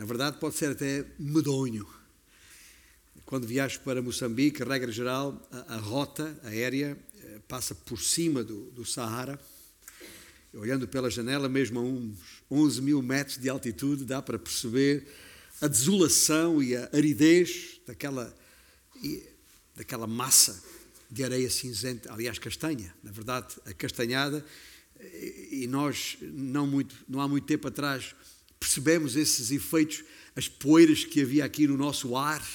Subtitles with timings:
[0.00, 1.86] Na verdade, pode ser até medonho.
[3.26, 8.70] Quando viajo para Moçambique, regra geral, a, a rota aérea eh, passa por cima do,
[8.70, 9.38] do Saara.
[10.54, 12.16] Olhando pela janela, mesmo a uns
[12.50, 15.06] 11 mil metros de altitude, dá para perceber
[15.60, 18.34] a desolação e a aridez daquela,
[19.76, 20.64] daquela massa
[21.10, 24.42] de areia cinzenta, aliás, castanha, na verdade, acastanhada,
[25.50, 28.14] e nós, não, muito, não há muito tempo atrás,
[28.60, 30.04] percebemos esses efeitos,
[30.36, 32.46] as poeiras que havia aqui no nosso ar,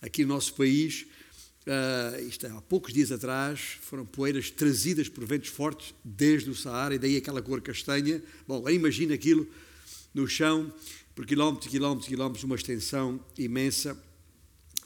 [0.00, 1.06] aqui no nosso país.
[1.66, 6.54] Uh, isto é, há poucos dias atrás foram poeiras trazidas por ventos fortes desde o
[6.54, 8.22] Saara, e daí aquela cor castanha.
[8.46, 9.46] Bom, imagina aquilo
[10.14, 10.72] no chão,
[11.14, 14.00] por quilómetros, quilómetros, quilómetros, uma extensão imensa,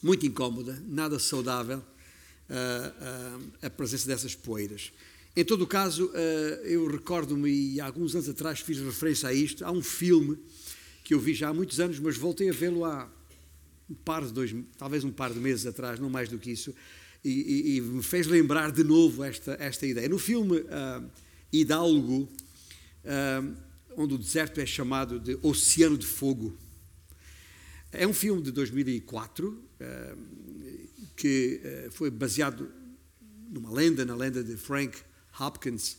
[0.02, 4.92] muito incómoda, nada saudável uh, uh, a presença dessas poeiras.
[5.36, 6.12] Em todo o caso,
[6.62, 10.38] eu recordo-me, e há alguns anos atrás fiz referência a isto, há um filme
[11.04, 13.08] que eu vi já há muitos anos, mas voltei a vê-lo há
[13.88, 16.74] um par de dois, talvez um par de meses atrás, não mais do que isso,
[17.22, 20.08] e, e, e me fez lembrar de novo esta, esta ideia.
[20.08, 21.10] No filme uh,
[21.52, 23.56] Hidalgo, uh,
[23.96, 26.56] onde o deserto é chamado de Oceano de Fogo.
[27.92, 30.16] É um filme de 2004 eh,
[31.14, 32.68] que eh, foi baseado
[33.48, 34.98] numa lenda, na lenda de Frank
[35.38, 35.98] Hopkins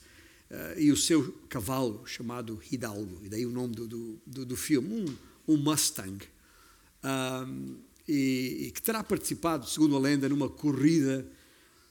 [0.50, 5.16] eh, e o seu cavalo chamado Hidalgo, e daí o nome do, do, do filme,
[5.48, 6.26] um, um Mustang,
[8.08, 11.26] e, e, que terá participado, segundo a lenda, numa corrida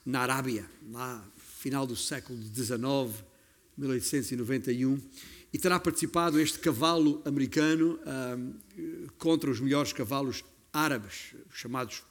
[0.04, 3.24] na Arábia, lá final do século XIX,
[3.76, 5.00] 1891
[5.54, 7.98] e terá participado este cavalo americano
[9.18, 12.02] contra os melhores cavalos árabes, chamados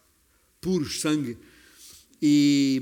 [0.61, 1.37] puros sangue,
[2.21, 2.81] e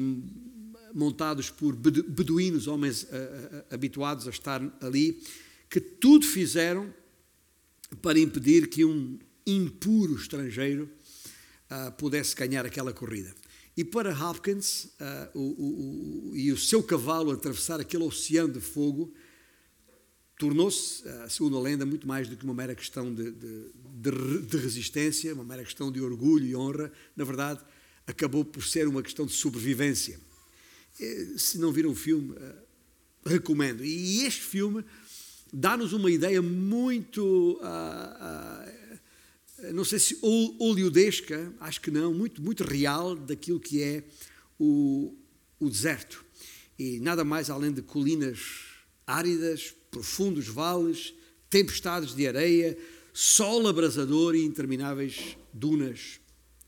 [0.93, 5.21] montados por beduínos, homens uh, uh, habituados a estar ali,
[5.69, 6.93] que tudo fizeram
[8.01, 10.89] para impedir que um impuro estrangeiro
[11.69, 13.33] uh, pudesse ganhar aquela corrida.
[13.75, 14.89] E para Hopkins
[15.33, 19.13] o, o, o, e o seu cavalo atravessar aquele oceano de fogo,
[20.41, 24.57] tornou-se, eh, segundo a lenda, muito mais do que uma mera questão de, de, de,
[24.57, 26.91] resistência, uma mera questão de orgulho e honra.
[27.15, 27.63] Na verdade,
[28.07, 30.19] acabou por ser uma questão de sobrevivência.
[31.01, 32.55] Eh, se não viram o filme, eh,
[33.25, 33.83] recomendo.
[33.83, 34.85] E este filme
[35.51, 42.63] dá-nos uma ideia muito, uh, uh, não sei se oleodesca, acho que não, muito, muito
[42.63, 44.03] real daquilo que é
[44.59, 45.13] o,
[45.59, 46.23] o deserto.
[46.77, 48.39] E nada mais além de colinas
[49.05, 51.13] áridas, profundos vales,
[51.49, 52.77] tempestades de areia,
[53.11, 56.19] sol abrasador e intermináveis dunas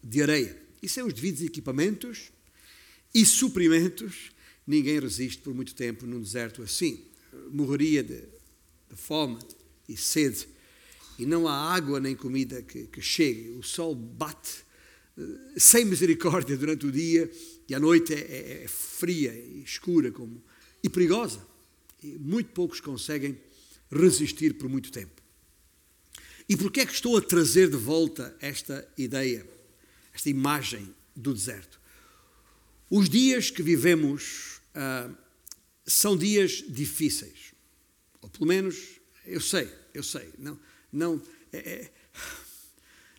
[0.04, 0.62] de areia.
[0.82, 2.33] E sem os devidos equipamentos
[3.14, 4.32] e suprimentos,
[4.66, 7.04] ninguém resiste por muito tempo num deserto assim.
[7.52, 8.22] Morreria de,
[8.90, 9.38] de fome
[9.88, 10.48] e sede.
[11.20, 13.50] E não há água nem comida que, que chegue.
[13.52, 14.64] O sol bate
[15.18, 15.22] eh,
[15.58, 17.30] sem misericórdia durante o dia
[17.70, 20.44] e a noite é, é, é fria e escura como,
[20.84, 21.46] e perigosa
[22.04, 23.38] e muito poucos conseguem
[23.92, 25.22] resistir por muito tempo.
[26.48, 29.48] E por que é que estou a trazer de volta esta ideia,
[30.14, 31.80] esta imagem do deserto?
[32.90, 35.16] Os dias que vivemos uh,
[35.86, 37.54] são dias difíceis.
[38.22, 40.30] Ou pelo menos, eu sei, eu sei.
[40.38, 40.60] Não,
[40.92, 41.22] não,
[41.52, 41.92] é, é,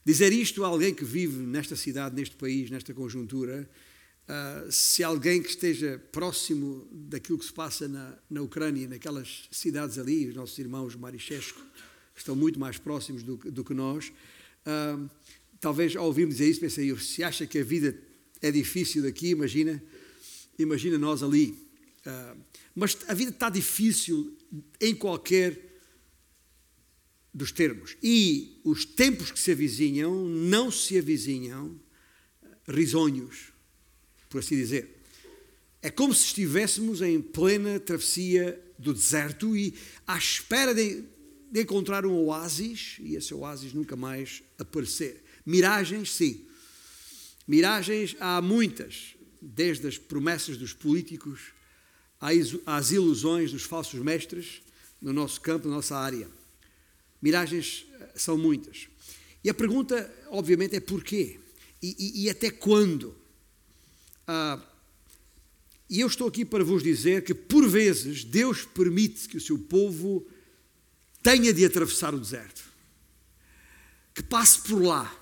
[0.05, 3.69] dizer isto a alguém que vive nesta cidade, neste país, nesta conjuntura,
[4.25, 9.99] Uh, se alguém que esteja próximo daquilo que se passa na, na Ucrânia, naquelas cidades
[9.99, 11.61] ali, os nossos irmãos Marichesco
[12.17, 14.11] estão muito mais próximos do, do que nós,
[14.67, 15.11] uh,
[15.61, 17.95] talvez ao ouvirmos dizer isso pensei, se acha que a vida
[18.47, 19.83] é difícil daqui, imagina,
[20.59, 21.57] imagina nós ali.
[22.07, 22.37] Uh,
[22.75, 24.37] mas a vida está difícil
[24.81, 25.59] em qualquer
[27.33, 27.97] dos termos.
[28.03, 31.81] E os tempos que se avizinham não se avizinham
[32.69, 33.55] risonhos
[34.35, 35.01] por assim dizer.
[35.81, 39.73] É como se estivéssemos em plena travessia do deserto e
[40.05, 41.05] à espera de,
[41.53, 45.23] de encontrar um oásis e esse oásis nunca mais aparecer.
[45.47, 46.45] Miragens, sim.
[47.47, 51.53] Miragens há muitas, desde as promessas dos políticos
[52.67, 54.63] às ilusões dos falsos mestres
[55.01, 56.29] no nosso campo, na nossa área.
[57.21, 58.89] Miragens eh, são muitas.
[59.43, 61.39] E a pergunta, obviamente, é porquê?
[61.83, 63.15] E, e, e até quando?
[64.27, 64.59] Ah,
[65.89, 69.59] e eu estou aqui para vos dizer que, por vezes, Deus permite que o seu
[69.59, 70.27] povo
[71.23, 72.63] tenha de atravessar o deserto,
[74.15, 75.15] que passe por lá.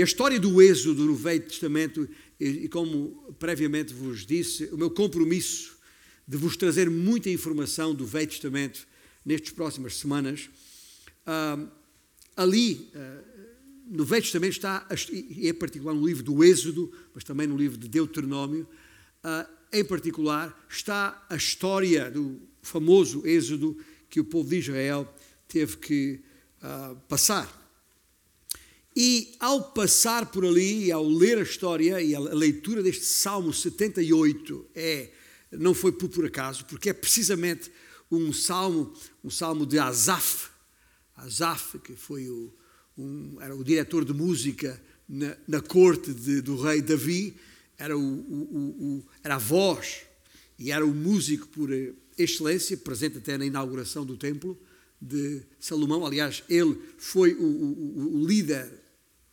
[0.00, 2.08] E a história do Êxodo no Velho Testamento,
[2.40, 5.76] e como previamente vos disse, o meu compromisso
[6.26, 8.88] de vos trazer muita informação do Velho Testamento
[9.22, 10.48] nestas próximas semanas,
[11.26, 11.68] ah,
[12.34, 12.90] ali,
[13.90, 17.76] no Velho Testamento está, e em particular no livro do Êxodo, mas também no livro
[17.76, 18.66] de Deuteronômio,
[19.70, 23.76] em particular, está a história do famoso Êxodo
[24.08, 25.14] que o povo de Israel
[25.46, 26.20] teve que
[27.06, 27.59] passar.
[28.94, 34.66] E ao passar por ali, ao ler a história e a leitura deste Salmo 78
[34.74, 35.10] é
[35.52, 37.70] não foi por, por acaso, porque é precisamente
[38.10, 38.92] um salmo,
[39.22, 40.48] um salmo de Asaf,
[41.16, 42.52] Asaf que foi o,
[42.96, 47.36] um, era o diretor de música na, na corte de, do rei Davi,
[47.76, 50.02] era, o, o, era a voz
[50.58, 51.70] e era o músico por
[52.16, 54.58] excelência, presente até na inauguração do templo
[55.00, 56.04] de Salomão.
[56.04, 58.79] Aliás, ele foi o, líder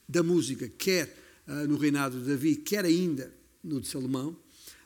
[0.08, 1.16] da música, quer
[1.48, 3.34] uh, no reinado de Davi, quer ainda
[3.64, 4.38] no de Salomão.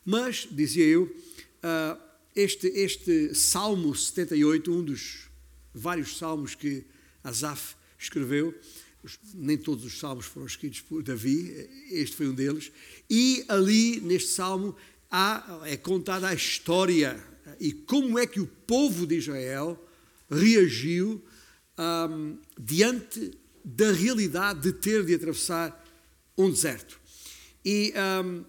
[0.06, 2.02] Mas, dizia eu, uh,
[2.36, 5.30] este, este Salmo 78, um dos
[5.74, 6.86] vários salmos que
[7.24, 8.54] Asaf escreveu,
[9.34, 12.72] nem todos os salmos foram escritos por Davi, este foi um deles,
[13.10, 14.76] e ali neste salmo
[15.10, 17.22] há, é contada a história
[17.60, 19.78] e como é que o povo de Israel
[20.30, 21.24] reagiu
[21.78, 23.32] um, diante
[23.64, 25.78] da realidade de ter de atravessar
[26.38, 27.00] um deserto.
[27.64, 27.94] E
[28.24, 28.44] um,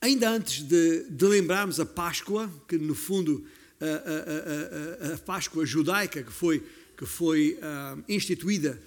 [0.00, 3.44] ainda antes de, de, lembrarmos a Páscoa, que no fundo
[3.80, 6.64] a, a, a, a Páscoa judaica que foi,
[6.96, 8.80] que foi uh, instituída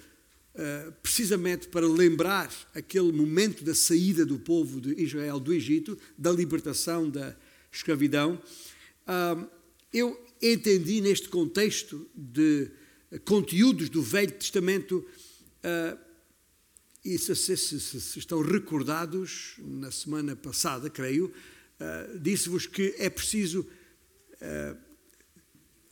[0.54, 6.32] uh, precisamente para lembrar aquele momento da saída do povo de Israel do Egito, da
[6.32, 7.36] libertação da
[7.70, 8.40] escravidão,
[9.06, 9.48] uh,
[9.92, 12.70] eu entendi neste contexto de
[13.24, 15.04] conteúdos do Velho Testamento.
[15.64, 15.98] Uh,
[17.04, 23.08] e se, se, se, se, estão recordados, na semana passada, creio, uh, disse-vos que é
[23.08, 24.76] preciso uh,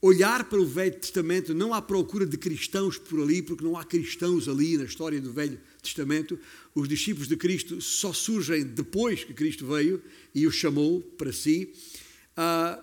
[0.00, 3.84] olhar para o Velho Testamento, não à procura de cristãos por ali, porque não há
[3.84, 6.38] cristãos ali na história do Velho Testamento.
[6.74, 10.02] Os discípulos de Cristo só surgem depois que Cristo veio
[10.34, 11.72] e os chamou para si
[12.36, 12.82] uh,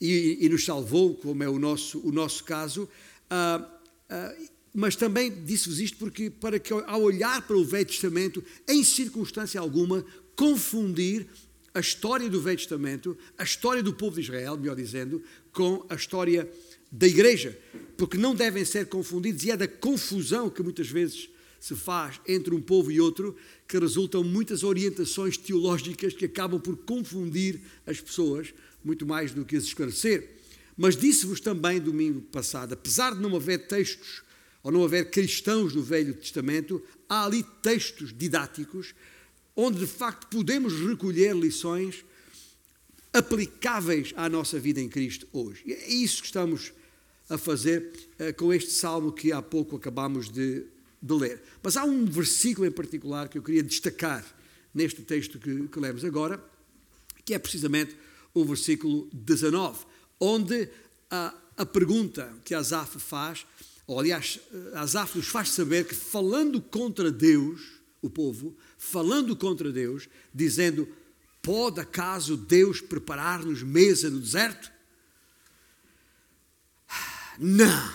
[0.00, 2.88] e, e, nos salvou, como é o nosso, o nosso caso.
[3.30, 8.44] Uh, uh, mas também disse-vos isto porque, para que, ao olhar para o Velho Testamento,
[8.68, 10.04] em circunstância alguma,
[10.36, 11.26] confundir
[11.72, 15.94] a história do Velho Testamento, a história do povo de Israel, melhor dizendo, com a
[15.94, 16.50] história
[16.92, 17.58] da Igreja,
[17.96, 21.28] porque não devem ser confundidos e é da confusão que muitas vezes
[21.58, 23.34] se faz entre um povo e outro
[23.66, 28.52] que resultam muitas orientações teológicas que acabam por confundir as pessoas
[28.84, 30.35] muito mais do que as esclarecer.
[30.76, 34.22] Mas disse-vos também domingo passado, apesar de não haver textos
[34.62, 38.94] ou não haver cristãos no Velho Testamento, há ali textos didáticos
[39.54, 42.04] onde de facto podemos recolher lições
[43.12, 45.62] aplicáveis à nossa vida em Cristo hoje.
[45.64, 46.72] E é isso que estamos
[47.30, 47.90] a fazer
[48.20, 50.66] uh, com este salmo que há pouco acabamos de,
[51.00, 51.42] de, ler.
[51.62, 54.24] Mas há um versículo em particular que eu queria destacar
[54.74, 56.42] neste texto que, que lemos agora,
[57.24, 57.96] que é precisamente
[58.34, 59.78] o versículo 19
[60.20, 60.68] onde
[61.10, 63.46] a, a pergunta que Asaf faz,
[63.86, 64.40] ou aliás,
[64.74, 67.60] Asaf nos faz saber que falando contra Deus,
[68.02, 70.88] o povo, falando contra Deus, dizendo:
[71.40, 74.72] Pode acaso Deus preparar-nos mesa no deserto?
[77.38, 77.94] Não,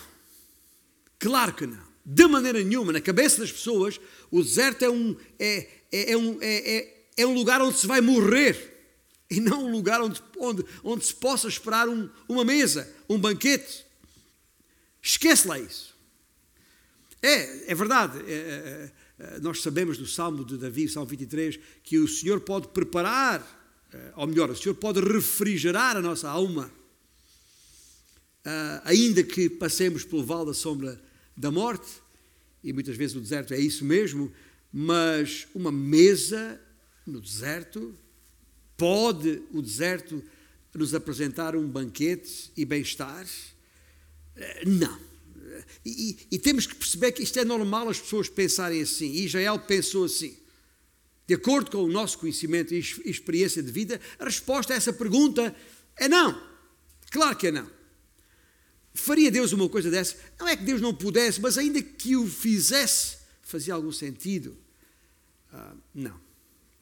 [1.19, 1.91] claro que não.
[2.05, 6.37] De maneira nenhuma, na cabeça das pessoas, o deserto é um, é, é, é um,
[6.41, 8.70] é, é, é um lugar onde se vai morrer
[9.31, 13.85] e não um lugar onde, onde, onde se possa esperar um, uma mesa, um banquete.
[15.01, 15.95] Esquece lá isso.
[17.21, 18.19] É, é verdade.
[18.29, 22.67] É, é, é, nós sabemos do Salmo de Davi, Salmo 23, que o Senhor pode
[22.67, 23.41] preparar,
[23.93, 26.69] é, ou melhor, o Senhor pode refrigerar a nossa alma,
[28.45, 31.01] uh, ainda que passemos pelo vale da sombra
[31.37, 31.89] da morte,
[32.63, 34.31] e muitas vezes o deserto é isso mesmo,
[34.73, 36.59] mas uma mesa
[37.05, 37.95] no deserto
[38.81, 40.23] Pode o deserto
[40.73, 43.27] nos apresentar um banquete e bem-estar?
[44.35, 44.99] Eh, não.
[45.85, 49.11] E, e, e, temos que perceber que isto é normal as pessoas pensarem assim.
[49.11, 50.35] E Israel pensou assim.
[51.27, 55.55] De acordo com o nosso conhecimento e experiência de vida, a resposta a essa pergunta
[55.95, 56.41] é não.
[57.11, 57.69] Claro que é não.
[58.95, 60.17] Faria Deus uma coisa dessa?
[60.39, 64.57] Não é que Deus não pudesse, mas ainda que o fizesse, fazia algum sentido?
[65.53, 66.19] Uh, não.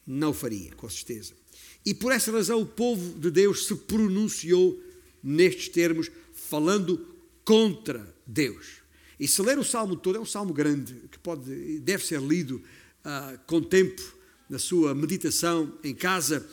[0.08, 1.39] Não faria, com certeza.
[1.86, 4.82] E por essa razão o povo de Deus se pronunciou
[5.24, 7.06] nestes termos, falando
[7.44, 8.80] contra Deus.
[9.20, 12.64] E se ler o salmo todo, é um salmo grande, que pode, deve ser lido
[13.04, 14.02] uh, com tempo,
[14.50, 16.48] na sua meditação em casa.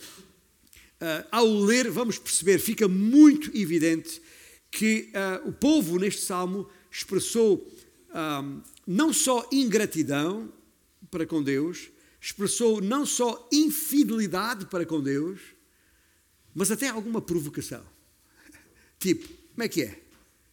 [1.00, 4.20] Uh, ao ler, vamos perceber, fica muito evidente
[4.70, 5.10] que
[5.44, 7.72] uh, o povo neste salmo expressou
[8.86, 10.50] não só ingratidão
[11.10, 15.40] para com Deus, expressou não só infidelidade para com Deus,
[16.54, 17.84] mas até alguma provocação.
[18.98, 20.02] Tipo, como é que é?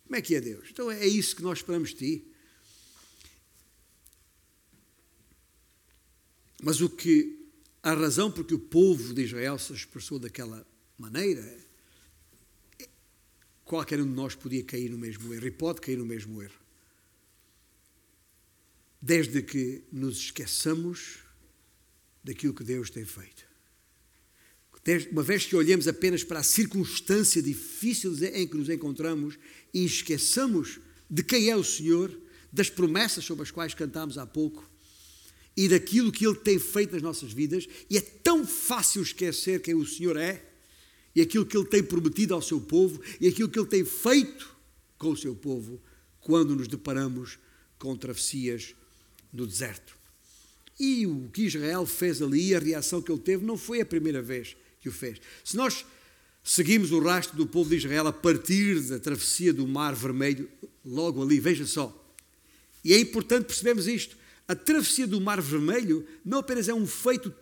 [0.06, 0.70] Como é que é Deus?
[0.70, 2.28] Então é isso que nós esperamos de ti.
[6.62, 7.44] Mas o que
[7.82, 10.66] a razão porque o povo de Israel se expressou daquela
[10.98, 11.58] maneira,
[13.66, 16.62] qualquer um de nós podia cair no mesmo erro e pode cair no mesmo erro.
[19.02, 21.23] Desde que nos esqueçamos
[22.24, 23.44] daquilo que Deus tem feito.
[25.12, 29.38] Uma vez que olhemos apenas para a circunstância difícil em que nos encontramos
[29.74, 32.12] e esqueçamos de quem é o Senhor,
[32.52, 34.70] das promessas sobre as quais cantámos há pouco
[35.56, 39.76] e daquilo que Ele tem feito nas nossas vidas, e é tão fácil esquecer quem
[39.76, 40.44] o Senhor é
[41.16, 44.56] e aquilo que Ele tem prometido ao seu povo e aquilo que Ele tem feito
[44.98, 45.82] com o seu povo
[46.20, 47.38] quando nos deparamos
[47.78, 48.76] com travessias
[49.32, 50.03] no deserto.
[50.80, 54.22] E o que Israel fez ali, a reação que ele teve, não foi a primeira
[54.22, 55.20] vez que o fez.
[55.44, 55.86] Se nós
[56.44, 60.50] seguimos o rastro do povo de Israel a partir da travessia do Mar Vermelho,
[60.84, 62.00] logo ali, veja só.
[62.84, 64.18] E é importante percebermos isto.
[64.48, 67.34] A travessia do Mar Vermelho não apenas é um feito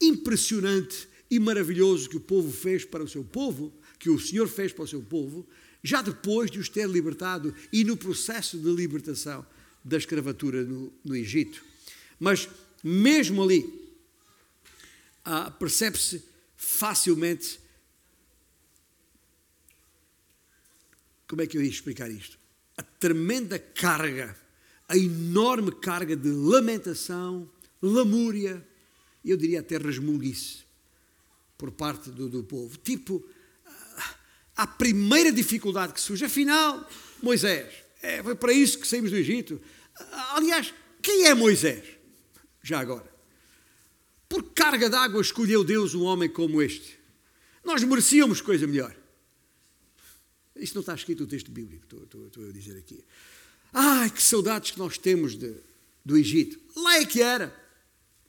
[0.00, 4.72] impressionante e maravilhoso que o povo fez para o seu povo, que o Senhor fez
[4.72, 5.46] para o seu povo,
[5.82, 9.46] já depois de os ter libertado e no processo de libertação
[9.84, 11.62] da escravatura no, no Egito.
[12.20, 12.48] Mas
[12.84, 13.80] mesmo ali,
[15.24, 16.22] ah, percebe-se
[16.54, 17.58] facilmente.
[21.26, 22.38] Como é que eu ia explicar isto?
[22.76, 24.36] A tremenda carga,
[24.86, 27.50] a enorme carga de lamentação,
[27.80, 28.66] lamúria,
[29.24, 30.64] eu diria até resmunguice,
[31.56, 32.76] por parte do, do povo.
[32.78, 33.24] Tipo,
[34.56, 36.86] a primeira dificuldade que surge, afinal,
[37.22, 37.72] Moisés,
[38.02, 39.60] é, foi para isso que saímos do Egito.
[40.34, 41.99] Aliás, quem é Moisés?
[42.62, 43.10] Já agora.
[44.28, 46.98] Por carga d'água escolheu Deus um homem como este.
[47.64, 48.94] Nós merecíamos coisa melhor.
[50.56, 53.04] Isto não está escrito no texto bíblico, estou, estou, estou a dizer aqui.
[53.72, 55.54] Ai, que saudades que nós temos de,
[56.04, 56.60] do Egito.
[56.76, 57.54] Lá é que era.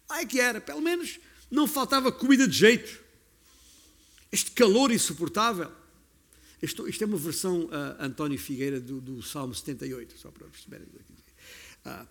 [0.09, 0.61] Lá é que era.
[0.61, 1.19] Pelo menos
[1.49, 2.99] não faltava comida de jeito.
[4.31, 5.71] Este calor insuportável.
[6.61, 7.69] Isto, isto é uma versão, uh,
[7.99, 10.87] António Figueira, do, do, Salmo 78, só para perceberem.
[10.87, 12.07] Uh,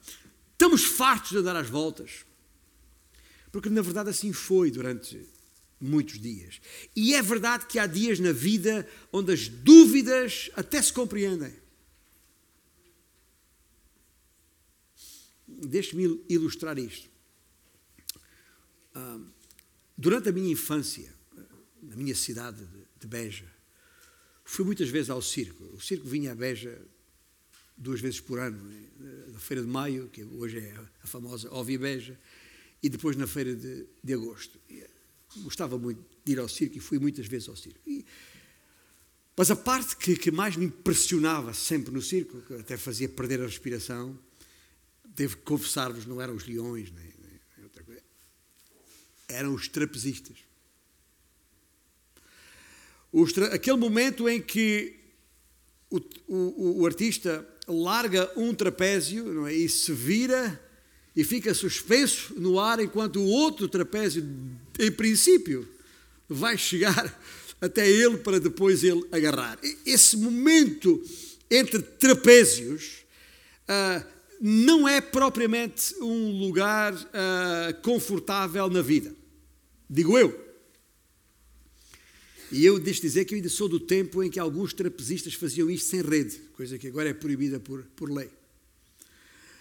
[0.61, 2.27] estamos fartos de andar às voltas.
[3.51, 5.27] Porque na verdade assim foi durante
[5.81, 6.61] muitos dias.
[6.95, 11.59] E é verdade que há dias na vida onde as dúvidas até se compreendem.
[15.49, 17.09] Deixe-me ilustrar isto.
[19.97, 21.13] Durante a minha infância,
[21.83, 23.51] na minha cidade de Beja,
[24.45, 25.65] fui muitas vezes ao circo.
[25.75, 26.87] O circo vinha a Beja
[27.81, 28.71] duas vezes por ano,
[29.33, 32.19] na Feira de Maio, que hoje é a famosa Ovi Beja,
[32.83, 34.61] e depois na feira de, de agosto.
[34.69, 34.85] E,
[35.39, 37.81] gostava muito de ir ao circo e fui muitas vezes ao circo.
[37.87, 38.05] E,
[39.37, 43.41] mas a parte que, que, mais me impressionava sempre no circo, que até fazia perder
[43.41, 44.19] a respiração,
[45.05, 47.05] devo confessar-vos, não eram os leões, nem,
[47.57, 48.03] nem outra coisa,
[49.29, 50.39] eram os trapezistas.
[53.35, 53.55] Tra...
[53.55, 55.01] Aquele momento em que
[55.89, 59.55] o, o, o artista larga um trapézio é?
[59.55, 60.61] e se vira
[61.15, 64.27] e fica suspenso no ar enquanto o outro trapézio,
[64.79, 65.69] em princípio,
[66.29, 67.21] vai chegar
[67.61, 69.59] até ele para depois ele agarrar.
[69.85, 71.03] Esse momento
[71.51, 73.05] entre trapézios
[73.69, 74.07] uh,
[74.41, 79.15] não é propriamente um lugar uh, confortável na vida,
[79.89, 80.50] digo eu.
[82.53, 85.71] E eu deixo dizer que eu ainda sou do tempo em que alguns trapezistas faziam
[85.71, 88.29] isto sem rede, coisa que agora é proibida por, por lei.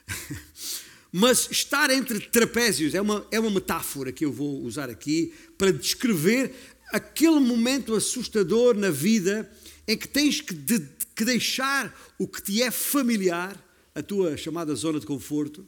[1.12, 5.72] Mas estar entre trapézios é uma, é uma metáfora que eu vou usar aqui para
[5.72, 6.54] descrever
[6.92, 9.50] aquele momento assustador na vida
[9.88, 10.80] em que tens que, de,
[11.16, 13.58] que deixar o que te é familiar,
[13.94, 15.66] a tua chamada zona de conforto,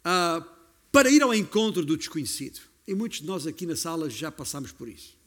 [0.00, 0.44] uh,
[0.90, 2.60] para ir ao encontro do desconhecido.
[2.86, 5.17] E muitos de nós aqui na sala já passamos por isso.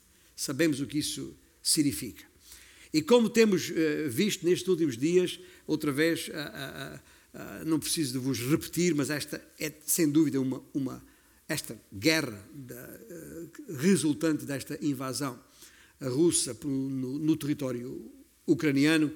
[0.41, 2.25] Sabemos o que isso significa.
[2.91, 6.31] E como temos uh, visto nestes últimos dias, outra vez,
[7.63, 11.05] não preciso de vos repetir, mas esta é sem dúvida uma, uma
[11.47, 15.39] esta guerra uh, resultante desta invasão
[16.01, 18.11] russa no, no território
[18.47, 19.13] ucraniano,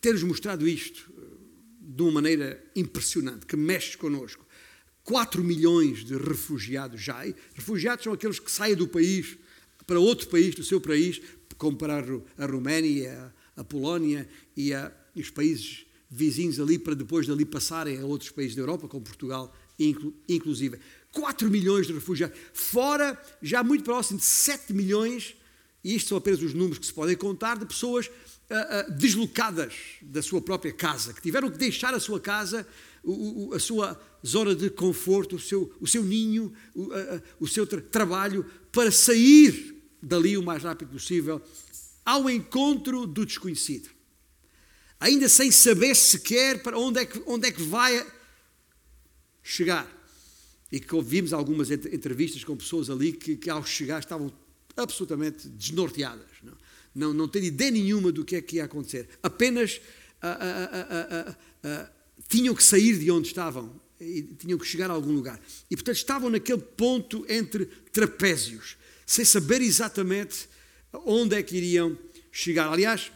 [0.00, 1.12] ter-nos mostrado isto
[1.80, 4.46] de uma maneira impressionante, que mexe connosco.
[5.02, 7.24] 4 milhões de refugiados já.
[7.54, 9.36] Refugiados são aqueles que saem do país
[9.88, 11.18] para outro país, do seu país,
[11.56, 12.04] como para
[12.36, 17.98] a Roménia, a Polónia e, a, e os países vizinhos ali para depois dali passarem
[17.98, 20.78] a outros países da Europa, como Portugal, inclu, inclusive.
[21.10, 25.34] 4 milhões de refugiados, fora já muito próximo de 7 milhões,
[25.82, 29.72] e isto são apenas os números que se podem contar, de pessoas uh, uh, deslocadas
[30.02, 32.66] da sua própria casa, que tiveram que deixar a sua casa,
[33.02, 37.48] o, o, a sua zona de conforto, o seu, o seu ninho, o, uh, o
[37.48, 41.42] seu tra trabalho, para sair dali o mais rápido possível
[42.04, 43.90] ao encontro do desconhecido.
[45.00, 48.04] Ainda sem saber sequer para onde é que, onde é que vai
[49.42, 49.86] chegar.
[50.70, 54.32] E que ouvimos algumas entrevistas com pessoas ali que, que ao chegar estavam
[54.76, 56.26] absolutamente desnorteadas.
[56.42, 56.56] Não,
[56.94, 59.08] não, não têm ideia nenhuma do que é que ia acontecer.
[59.22, 59.80] Apenas
[60.20, 61.90] ah, ah, ah,
[62.28, 65.40] tinham que sair de onde estavam e tinham que chegar a algum lugar.
[65.70, 68.76] E portanto estavam naquele ponto entre trapézios,
[69.08, 70.46] sem saber exatamente
[70.92, 71.96] onde é que iriam
[72.30, 72.70] chegar.
[72.70, 73.10] Aliás,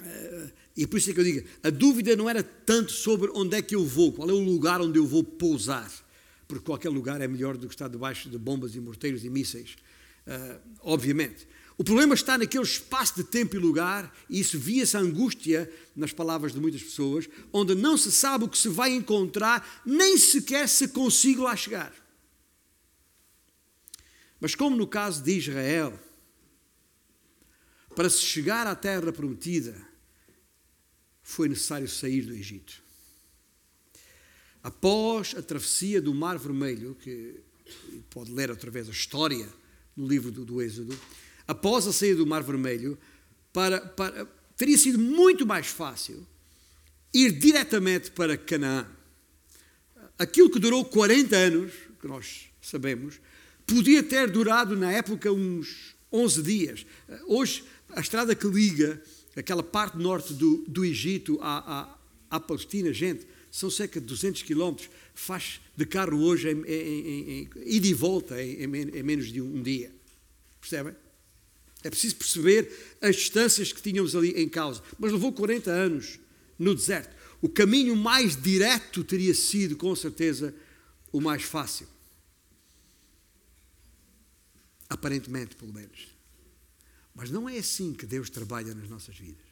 [0.00, 3.56] eh, e por isso é que eu digo, a dúvida não era tanto sobre onde
[3.56, 5.90] é que eu vou, qual é o lugar onde eu vou pousar,
[6.46, 9.74] porque qualquer lugar é melhor do que estar debaixo de bombas e morteiros e mísseis,
[10.24, 11.48] uh, obviamente.
[11.76, 16.52] O problema está naquele espaço de tempo e lugar, e isso via-se angústia nas palavras
[16.52, 20.86] de muitas pessoas, onde não se sabe o que se vai encontrar, nem sequer se
[20.88, 21.92] consiga lá chegar.
[24.42, 25.96] Mas como no caso de Israel,
[27.94, 29.80] para se chegar à terra prometida,
[31.22, 32.82] foi necessário sair do Egito.
[34.60, 37.38] Após a travessia do Mar Vermelho, que
[38.10, 39.48] pode ler outra vez a história
[39.96, 40.98] no livro do, do Êxodo,
[41.46, 42.98] após a saída do Mar Vermelho,
[43.52, 46.26] para, para, teria sido muito mais fácil
[47.14, 48.90] ir diretamente para Canaã.
[50.18, 53.20] Aquilo que durou 40 anos, que nós sabemos,
[53.72, 56.86] podia ter durado na época uns 11 dias.
[57.26, 59.02] Hoje, a estrada que liga
[59.34, 61.80] aquela parte norte do, do Egito à,
[62.30, 67.40] à, à Palestina, gente, são cerca de 200 quilómetros, faz de carro hoje em, em,
[67.42, 69.90] em, e volta em, em, menos de um dia.
[70.60, 70.94] Percebem?
[71.82, 74.82] É preciso perceber as distâncias que tínhamos ali em causa.
[74.98, 76.20] Mas levou 40 anos
[76.58, 77.16] no deserto.
[77.40, 80.54] O caminho mais direto teria sido, com certeza,
[81.10, 81.88] o mais fácil.
[84.92, 86.08] Aparentemente, pelo menos.
[87.14, 89.46] Mas não é assim que Deus trabalha nas nossas vidas.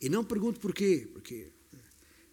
[0.00, 1.52] E não pergunto porquê, porque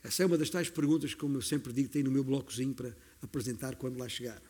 [0.01, 2.95] essa é uma das tais perguntas, como eu sempre digo, tem no meu blocozinho para
[3.21, 4.41] apresentar quando lá chegar.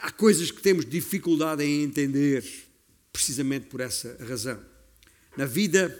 [0.00, 2.42] Há coisas que temos dificuldade em entender,
[3.12, 4.64] precisamente por essa razão.
[5.36, 5.94] Na vida,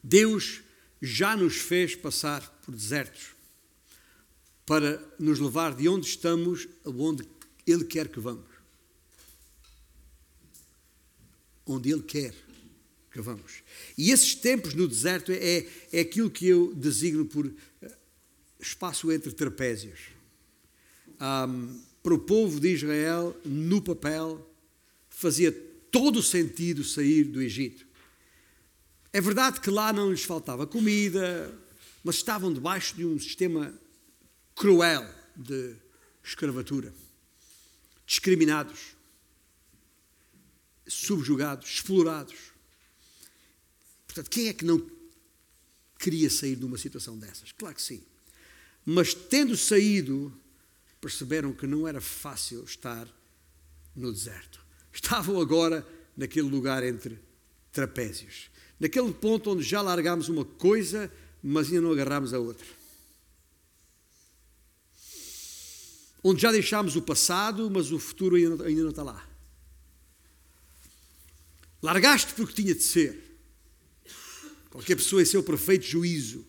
[0.00, 0.60] Deus
[1.02, 3.34] já nos fez passar por desertos
[4.66, 7.24] para nos levar de onde estamos a onde
[7.66, 8.54] Ele quer que vamos.
[11.66, 12.34] onde Ele quer
[13.10, 13.62] que vamos.
[13.96, 17.46] E esses tempos no deserto é, é aquilo que eu designo por
[17.80, 17.92] eh,
[18.60, 20.00] espaço entre trapézios.
[21.20, 24.50] Um, para o povo de Israel, no papel,
[25.08, 25.52] fazia
[25.90, 27.86] todo o sentido sair do Egito.
[29.12, 31.56] É verdade que lá não lhes faltava comida,
[32.02, 33.72] mas estavam debaixo de um sistema
[34.56, 35.76] cruel de
[36.22, 36.92] escravatura,
[38.06, 38.94] discriminados
[40.86, 42.52] subjugados, explorados.
[44.06, 44.84] Portanto, quem é que não
[45.98, 47.52] queria sair de uma situação dessas?
[47.52, 48.02] Claro que sim.
[48.84, 50.32] Mas tendo saído,
[51.00, 53.08] perceberam que não era fácil estar
[53.94, 54.64] no deserto.
[54.92, 55.86] Estavam agora
[56.16, 57.18] naquele lugar entre
[57.72, 58.50] trapézios.
[58.78, 61.10] Naquele ponto onde já largámos uma coisa,
[61.42, 62.66] mas ainda não agarrámos a outra.
[66.26, 69.28] Onde já deixámos o passado, mas o futuro ainda não está lá.
[71.82, 73.38] Largaste porque tinha de ser.
[74.70, 76.46] Qualquer pessoa em seu perfeito juízo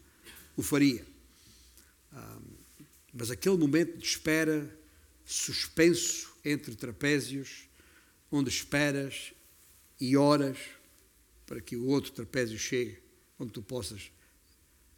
[0.56, 1.06] o faria.
[3.14, 4.80] mas aquele momento de espera,
[5.26, 7.68] suspenso entre trapézios,
[8.32, 9.34] onde esperas
[10.00, 10.58] e horas
[11.46, 12.98] para que o outro trapézio chegue,
[13.38, 14.10] onde tu possas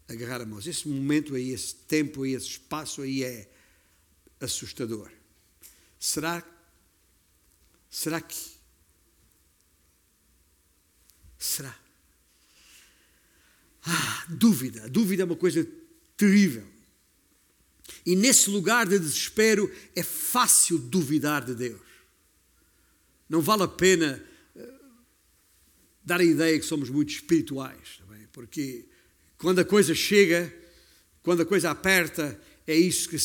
[0.08, 0.60] agarrar a mão.
[0.60, 3.50] Esse momento aí, esse tempo aí, esse espaço aí é
[4.40, 5.12] assustador.
[6.00, 6.44] Será,
[7.90, 8.58] será que
[11.38, 11.78] Será?
[13.84, 14.90] Ah, dúvida.
[14.90, 15.66] dúvida é uma coisa
[16.16, 16.68] terrível.
[18.06, 21.82] E nesse lugar de desespero é fácil duvidar de Deus.
[23.30, 24.24] Não vale a pena
[24.56, 24.74] eh,
[26.04, 28.86] dar a ideia que somos muito espirituais, tá porque
[29.38, 30.54] quando a coisa chega,
[31.22, 33.18] quando a coisa aperta, é isso que,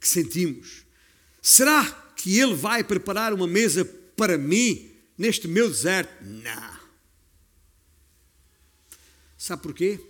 [0.00, 0.84] que sentimos.
[1.42, 1.84] Será
[2.16, 6.24] que Ele vai preparar uma mesa para mim neste meu deserto?
[6.24, 6.80] Não.
[9.36, 10.00] Sabe porquê?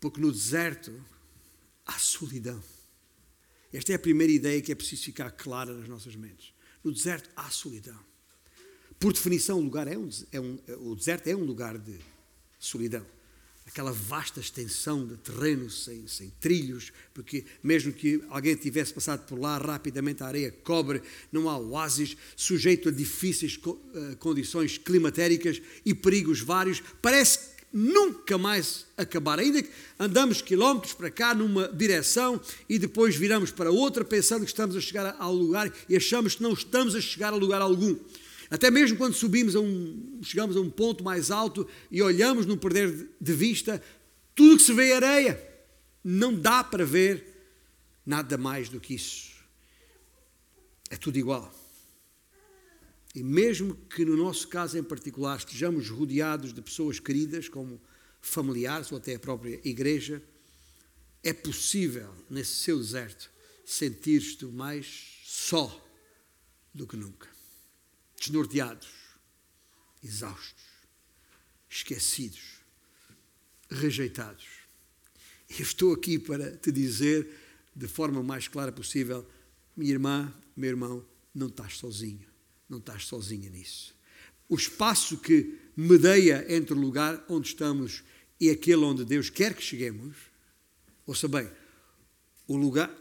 [0.00, 0.92] Porque no deserto
[1.86, 2.62] há solidão.
[3.72, 6.52] Esta é a primeira ideia que é preciso ficar clara nas nossas mentes.
[6.82, 7.98] No deserto há solidão.
[9.00, 11.98] Por definição, o, lugar é um, é um, o deserto é um lugar de
[12.58, 13.04] solidão.
[13.66, 19.38] Aquela vasta extensão de terreno sem, sem trilhos, porque mesmo que alguém tivesse passado por
[19.38, 25.94] lá, rapidamente a areia cobre, não há oásis, sujeito a difíceis eh, condições climatéricas e
[25.94, 26.82] perigos vários.
[27.00, 29.40] Parece nunca mais acabar.
[29.40, 34.50] Ainda que andamos quilómetros para cá numa direção e depois viramos para outra pensando que
[34.50, 37.96] estamos a chegar ao lugar e achamos que não estamos a chegar a lugar algum.
[38.50, 42.56] Até mesmo quando subimos a um, chegamos a um ponto mais alto e olhamos no
[42.56, 43.82] perder de vista,
[44.34, 45.54] tudo que se vê é areia.
[46.02, 47.24] Não dá para ver
[48.04, 49.32] nada mais do que isso.
[50.90, 51.52] É tudo igual.
[53.14, 57.80] E mesmo que no nosso caso em particular estejamos rodeados de pessoas queridas, como
[58.20, 60.22] familiares ou até a própria igreja,
[61.22, 63.30] é possível, nesse seu deserto,
[63.64, 65.82] sentir-te mais só
[66.74, 67.33] do que nunca.
[68.26, 68.88] Desnorteados,
[70.02, 70.64] exaustos,
[71.68, 72.60] esquecidos,
[73.70, 74.46] rejeitados.
[75.50, 77.28] Eu estou aqui para te dizer
[77.76, 79.28] de forma mais clara possível:
[79.76, 82.34] minha irmã, meu irmão, não estás sozinho
[82.68, 83.94] não estás sozinha nisso.
[84.48, 88.02] O espaço que medeia entre o lugar onde estamos
[88.40, 90.16] e aquele onde Deus quer que cheguemos,
[91.06, 91.50] ouça bem,
[92.46, 92.92] o lugar,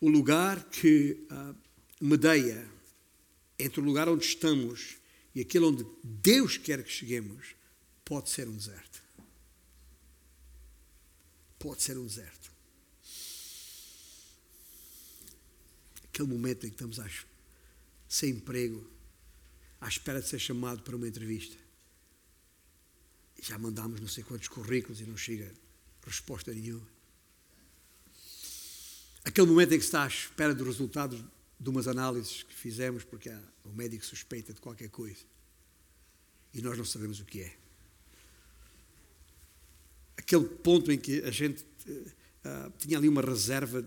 [0.00, 1.54] o lugar que uh,
[2.00, 2.77] medeia
[3.58, 4.96] entre o lugar onde estamos
[5.34, 7.54] e aquele onde Deus quer que cheguemos,
[8.04, 9.02] pode ser um deserto.
[11.58, 12.50] Pode ser um deserto.
[16.04, 17.26] Aquele momento em que estamos às
[18.08, 18.84] sem emprego,
[19.80, 21.56] à espera de ser chamado para uma entrevista.
[23.40, 25.54] Já mandámos não sei quantos currículos e não chega
[26.04, 26.86] resposta nenhuma.
[29.24, 31.22] Aquele momento em que está à espera dos resultados
[31.58, 33.30] de umas análises que fizemos, porque
[33.64, 35.24] o médico suspeita de qualquer coisa
[36.52, 37.56] e nós não sabemos o que é.
[40.16, 43.84] Aquele ponto em que a gente uh, tinha ali uma reserva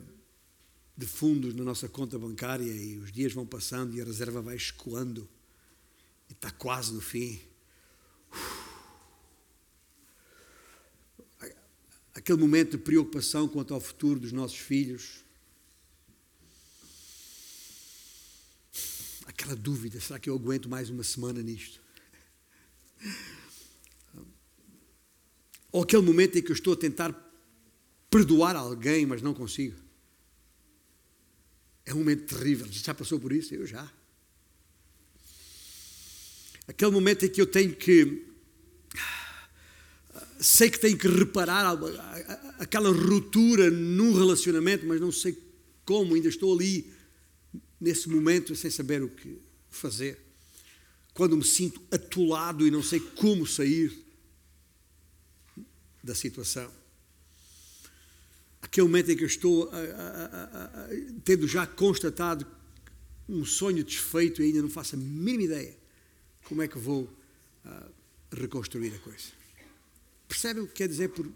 [0.95, 4.55] de fundos na nossa conta bancária e os dias vão passando e a reserva vai
[4.55, 5.27] escoando
[6.29, 7.41] e está quase no fim.
[12.13, 15.23] Aquele momento de preocupação quanto ao futuro dos nossos filhos.
[19.31, 21.79] Aquela dúvida: será que eu aguento mais uma semana nisto?
[25.71, 27.15] Ou aquele momento em que eu estou a tentar
[28.09, 29.79] perdoar alguém, mas não consigo.
[31.85, 32.67] É um momento terrível.
[32.69, 33.55] Já passou por isso?
[33.55, 33.89] Eu já.
[36.67, 38.27] Aquele momento em que eu tenho que.
[40.41, 41.71] Sei que tenho que reparar
[42.59, 45.37] aquela ruptura num relacionamento, mas não sei
[45.85, 46.91] como, ainda estou ali
[47.81, 50.17] nesse momento sem saber o que fazer.
[51.13, 53.91] Quando me sinto atolado e não sei como sair
[56.01, 56.71] da situação
[58.71, 60.89] aquele momento em que eu estou a, a, a,
[61.25, 62.47] tendo já constatado
[63.27, 65.77] um sonho desfeito e ainda não faço a mínima ideia
[66.45, 67.91] como é que vou uh,
[68.31, 69.27] reconstruir a coisa.
[70.27, 71.29] Percebem o que quer dizer por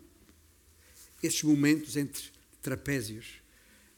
[1.22, 2.24] esses momentos entre
[2.62, 3.42] trapézios,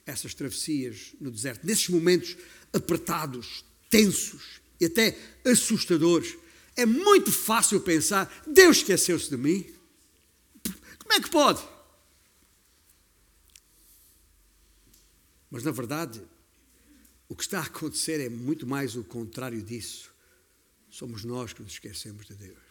[0.07, 2.35] essas travessias no deserto, nesses momentos
[2.73, 6.35] apertados, tensos e até assustadores?
[6.75, 9.71] É muito fácil pensar: Deus esqueceu-se de mim.
[10.99, 11.61] Como é que pode?
[15.49, 16.21] Mas, na verdade,
[17.29, 20.13] o que está a acontecer é muito mais o contrário disso.
[20.89, 22.67] Somos nós que nos esquecemos de Deus.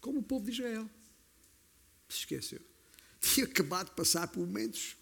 [0.00, 0.88] Como o povo de Israel
[2.08, 2.69] se esqueceu.
[3.20, 4.96] Tinha acabado de passar por momentos.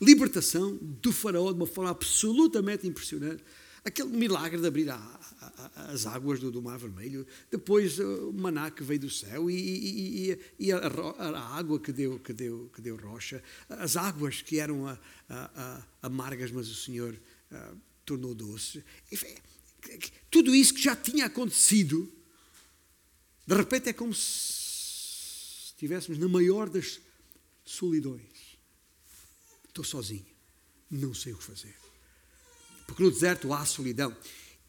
[0.00, 3.42] Libertação do faraó de uma forma absolutamente impressionante.
[3.84, 8.32] Aquele milagre de abrir a, a, as águas do, do, Mar Vermelho, depois uh, o
[8.32, 12.70] maná que veio do céu e, e, e, a, a, água que deu, que, deu,
[12.74, 14.84] que deu rocha, as águas que eram
[16.02, 17.14] amargas, mas o Senhor
[17.50, 18.84] uh, tornou doce.
[19.10, 19.34] Enfim,
[20.30, 22.12] tudo isso que já tinha acontecido,
[23.46, 27.00] de repente é como se estivéssemos na maior das
[27.70, 28.58] solidões.
[29.68, 30.26] Estou sozinho,
[30.90, 31.74] não sei o que fazer.
[32.86, 34.16] Porque no deserto há solidão.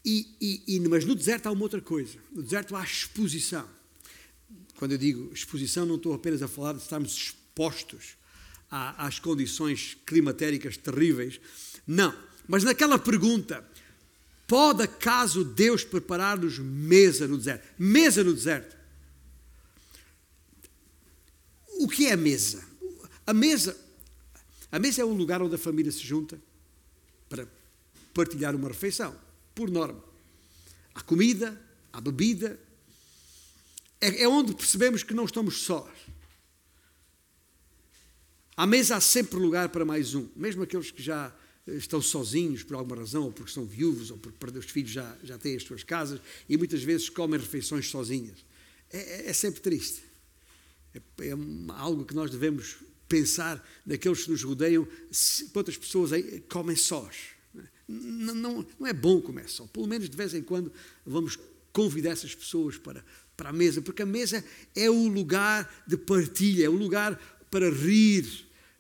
[0.04, 2.18] E, e, e, mas no deserto há uma outra coisa.
[2.32, 3.68] No deserto há exposição.
[4.78, 8.18] Quando eu digo exposição, não estou apenas a falar de estarmos expostos
[8.70, 11.40] às condições climatéricas terríveis.
[11.86, 12.16] Não.
[12.48, 13.66] Mas naquela pergunta,
[14.50, 17.68] Pode acaso Deus preparar-nos mesa no deserto?
[17.78, 18.76] Mesa no deserto.
[21.80, 22.68] O que é mesa?
[23.30, 23.80] A mesa,
[24.72, 26.42] a mesa é um lugar onde a família se junta
[27.30, 27.48] para
[28.12, 29.16] partilhar uma refeição,
[29.54, 30.04] por norma.
[30.96, 31.56] Há comida,
[31.94, 32.60] há bebida.
[34.02, 35.92] É, é onde percebemos que não estamos sós.
[38.58, 41.32] À mesa há sempre lugar para mais um, mesmo aqueles que já
[41.68, 45.38] estão sozinhos por alguma razão, ou porque são viúvos, ou porque os filhos já, já
[45.38, 48.44] têm as suas casas e muitas vezes comem refeições sozinhas.
[48.92, 50.02] É, é, é sempre triste.
[50.96, 51.32] É, é,
[51.78, 54.88] algo que nós devemos pensar naqueles que nos rodeiam,
[55.52, 57.16] quantas pessoas aí comem sós.
[57.88, 59.66] Não, não, não é bom comer só.
[59.66, 60.72] Pelo menos de vez em quando
[61.04, 61.38] vamos
[61.74, 63.04] convidar essas pessoas para,
[63.36, 64.46] para a mesa, porque a mesa
[64.76, 67.20] é o lugar de partilha, é o lugar
[67.50, 68.26] para rir,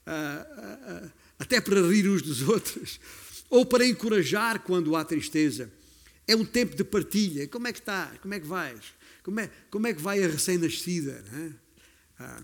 [0.05, 2.99] uh, uh, uh, até para rir uns dos outros,
[3.49, 5.71] ou para encorajar quando há tristeza.
[6.27, 7.47] É um tempo de partilha.
[7.47, 8.15] Como é que está?
[8.21, 8.93] Como é que vais?
[9.23, 11.23] Como é, como é que vai a recém-nascida?
[12.19, 12.43] Ah,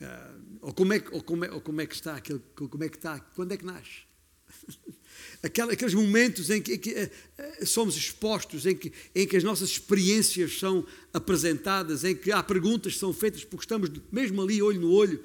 [0.00, 2.16] ah, ou, como é, ou, como é, ou como é que está?
[2.16, 3.18] Aquele, como é que está?
[3.18, 4.08] Quando é que nasce?
[5.42, 9.70] Aqueles momentos em que, em que uh, somos expostos, em que, em que as nossas
[9.70, 14.80] experiências são apresentadas, em que há perguntas que são feitas porque estamos mesmo ali, olho
[14.80, 15.22] no olho,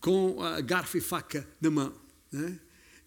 [0.00, 1.94] com a garfo e faca na mão.
[2.30, 2.58] Né?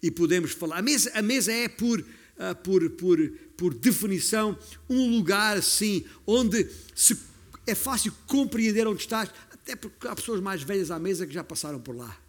[0.02, 0.78] E podemos falar.
[0.78, 3.18] A mesa, a mesa é, por, uh, por, por,
[3.56, 7.16] por definição, um lugar assim, onde se,
[7.66, 9.30] é fácil compreender onde estás,
[9.62, 12.20] até porque há pessoas mais velhas à mesa que já passaram por lá.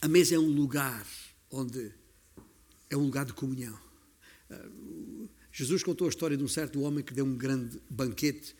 [0.00, 1.04] A mesa é um lugar
[1.50, 1.92] onde
[2.88, 3.78] é um lugar de comunhão.
[4.48, 8.54] Uh, Jesus contou a história de um certo homem que deu um grande banquete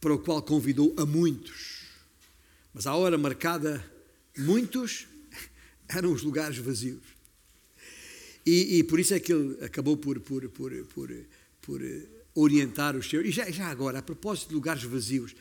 [0.00, 1.86] para o qual convidou a muitos.
[2.74, 3.84] Mas à hora marcada,
[4.36, 5.06] muitos
[5.88, 7.02] eram os lugares vazios.
[8.44, 11.10] E, e por isso é que ele acabou por, por, por, por,
[11.62, 11.80] por
[12.36, 13.26] orientar os seus.
[13.26, 15.34] E já, já agora, a propósito de lugares vazios,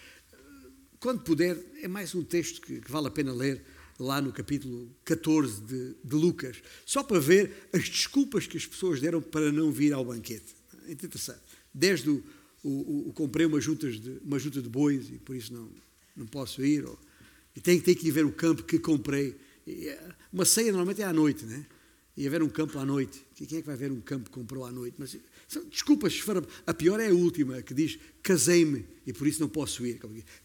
[0.99, 3.62] quando puder, é mais um texto que, que vale a pena ler
[3.99, 8.99] lá no capítulo 14 de, de, Lucas, só para ver as desculpas que as pessoas
[8.99, 10.55] deram para não vir ao banquete.
[10.88, 11.41] É interessante.
[11.73, 12.23] Desde o,
[12.63, 15.69] o, o comprei uma junta, de, uma junta de bois e por isso não,
[16.15, 16.97] não posso ir, ou,
[17.55, 19.36] e tem, tem que ir ver o campo que comprei.
[19.67, 19.95] E,
[20.31, 21.65] uma ceia normalmente é à noite, né?
[22.17, 23.25] E haver um campo à noite.
[23.36, 24.95] Quem é que vai ver um campo que comprou à noite?
[24.97, 25.17] Mas
[25.69, 26.21] desculpas.
[26.65, 29.99] A pior é a última, que diz casei-me e por isso não posso ir.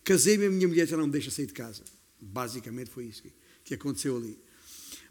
[0.05, 1.83] Casei-me e a minha mulher já não me deixa sair de casa.
[2.21, 3.23] Basicamente foi isso
[3.65, 4.39] que, aconteceu ali.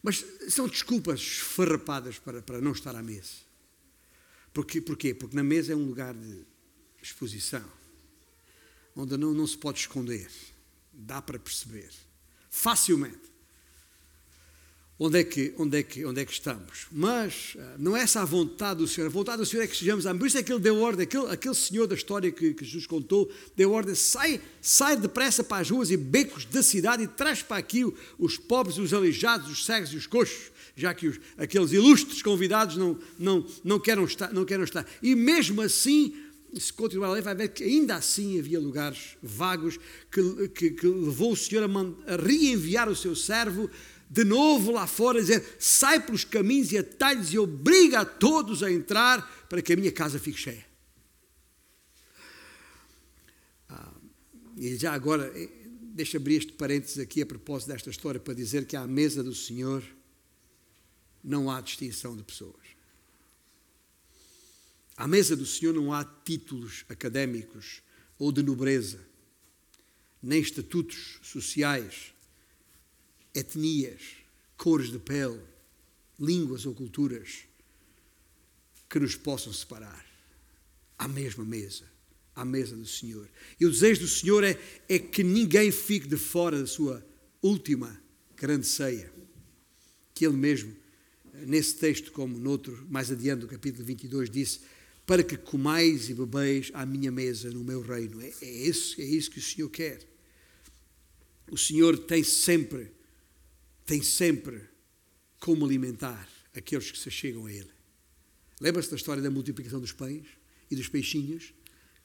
[0.04, 3.47] Mas são desculpas esfarrapadas para, para não estar à mesa.
[4.54, 4.82] Porquê?
[4.82, 5.13] Porquê?
[5.13, 6.45] Porque na mesa é um lugar de
[7.02, 7.63] exposição,
[8.95, 10.28] onde não, não se pode esconder
[10.99, 11.89] dá para perceber
[12.49, 13.28] facilmente
[14.99, 16.88] onde é que, onde é que, onde é que estamos.
[16.91, 19.07] Mas ah, não é essa a vontade do Senhor.
[19.07, 21.27] A vontade do Senhor é que sejamos Por isso é que ele deu ordem, aquele,
[21.27, 25.69] aquele senhor da história que, que, Jesus contou, deu ordem, sai, sai depressa para as
[25.69, 27.85] ruas e becos da cidade e traz para aqui
[28.17, 32.75] os pobres, os aleijados, os cegos e os coxos, já que os, aqueles ilustres convidados
[32.75, 34.85] não, não, não, querem estar, não querem estar.
[35.01, 36.13] E mesmo assim
[36.57, 39.79] se continuar a ler, vai ver que ainda assim havia lugares vagos
[40.12, 43.69] que, que, que levou o Senhor a, a, reenviar o seu servo
[44.10, 48.72] de novo lá fora, dizer: sai pelos caminhos e atalhos e obriga a todos a
[48.72, 50.65] entrar para que a minha casa fique cheia.
[53.69, 53.93] Ah,
[54.58, 55.50] e já agora, eh,
[55.93, 59.36] deixa abrir este parênteses aqui a propósito desta história para dizer que à mesa do
[59.36, 59.84] Senhor
[61.24, 62.69] não há distinção de pessoas.
[64.98, 67.82] À mesa do Senhor não há títulos académicos
[68.17, 69.00] ou de nobreza,
[70.22, 72.13] nem estatutos sociais,
[73.33, 74.01] etnias,
[74.57, 75.39] cores de pele,
[76.19, 77.45] línguas ou culturas
[78.89, 80.05] que nos possam separar.
[80.97, 81.85] À mesma mesa,
[82.35, 83.29] à mesa do Senhor.
[83.59, 87.05] E o desejo do Senhor é, é que ninguém fique de fora da sua
[87.41, 88.01] última
[88.35, 89.11] grande ceia,
[90.13, 90.75] que Ele mesmo,
[91.45, 94.59] nesse texto, como noutro, mais adiante, no capítulo 22, disse
[95.09, 98.21] para que comais e bebeis à minha mesa no meu reino.
[98.21, 100.07] É, é, isso, é isso que o Senhor quer.
[101.49, 102.91] O Senhor tem sempre,
[103.89, 104.62] tem sempre
[105.39, 107.71] como alimentar aqueles que se chegam a Ele.
[108.62, 110.28] Lembra-se da história da multiplicação dos pães
[110.69, 111.56] e dos peixinhos?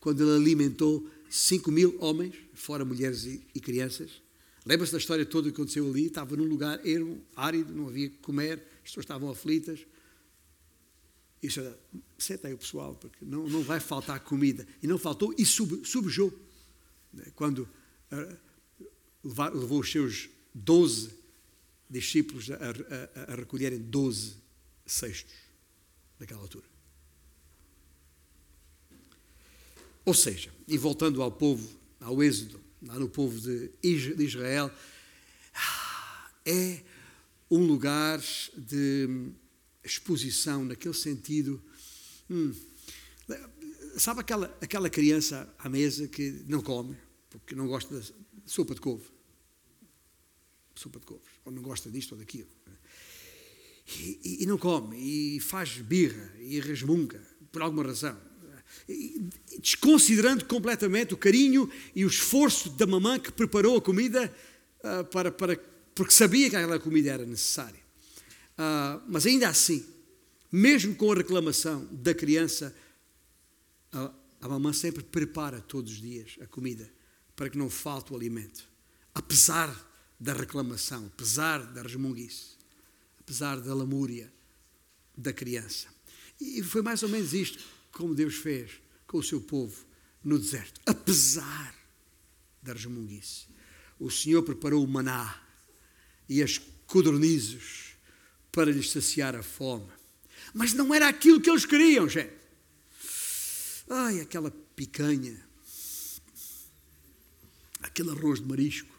[0.01, 4.23] Quando Ele alimentou 5 mil homens, fora mulheres e, e crianças.
[4.65, 6.07] Lembra-se da história toda que aconteceu ali?
[6.07, 9.81] Estava num lugar ermo, árido, não havia que comer, as pessoas estavam aflitas.
[11.43, 11.79] Isso era,
[12.17, 14.67] senta aí o pessoal, porque não, não vai faltar comida.
[14.83, 16.33] E não faltou, e sub, subjou.
[17.35, 17.69] Quando
[18.11, 18.39] uh,
[19.53, 21.24] levou os seus doze
[21.89, 24.37] discípulos a, a, a, recolherem doze
[24.87, 25.35] cestos
[26.19, 26.67] naquela altura.
[30.05, 31.69] Ou seja, e voltando ao povo,
[32.01, 34.71] ao êxodo, lá no povo de Israel,
[36.45, 36.83] é
[37.51, 38.21] um lugar
[38.57, 39.33] de
[39.83, 41.63] exposição, naquele sentido.
[42.29, 42.55] Hum,
[43.97, 46.97] sabe aquela, aquela criança à mesa que não come,
[47.31, 48.13] porque não gosta de
[48.45, 49.14] sopa de couve?
[50.75, 52.49] Sopa de couve, ou não gosta disto ou daquilo.
[53.87, 57.21] E, e, e não come, e faz birra, e resmunga,
[57.53, 58.19] por alguma razão.
[59.61, 64.35] desconsiderando completamente o carinho e o esforço da mamã que preparou a comida
[64.81, 65.57] uh, para, para,
[65.95, 67.81] porque sabia que aquela comida era necessária.
[68.59, 69.85] Uh, mas ainda assim,
[70.51, 72.75] mesmo com a reclamação da criança,
[73.93, 76.91] a, a mamã sempre prepara todos os dias a comida
[77.37, 78.69] para que não falte o alimento,
[79.15, 82.57] apesar da reclamação, apesar da resmunguice,
[83.21, 84.33] apesar da lamúria
[85.17, 85.89] da criança.
[86.41, 88.73] E foi mais ou menos isto como Deus fez
[89.07, 89.85] com o seu povo
[90.23, 91.75] no deserto, apesar
[92.63, 93.47] da resmunguice.
[93.99, 95.43] O Senhor preparou o maná
[96.29, 97.95] e as codornizes
[98.51, 99.91] para lhes saciar a fome.
[100.53, 102.33] Mas não era aquilo que eles queriam, gente.
[103.89, 105.45] Ai, aquela picanha,
[107.81, 108.94] aquele arroz de marisco,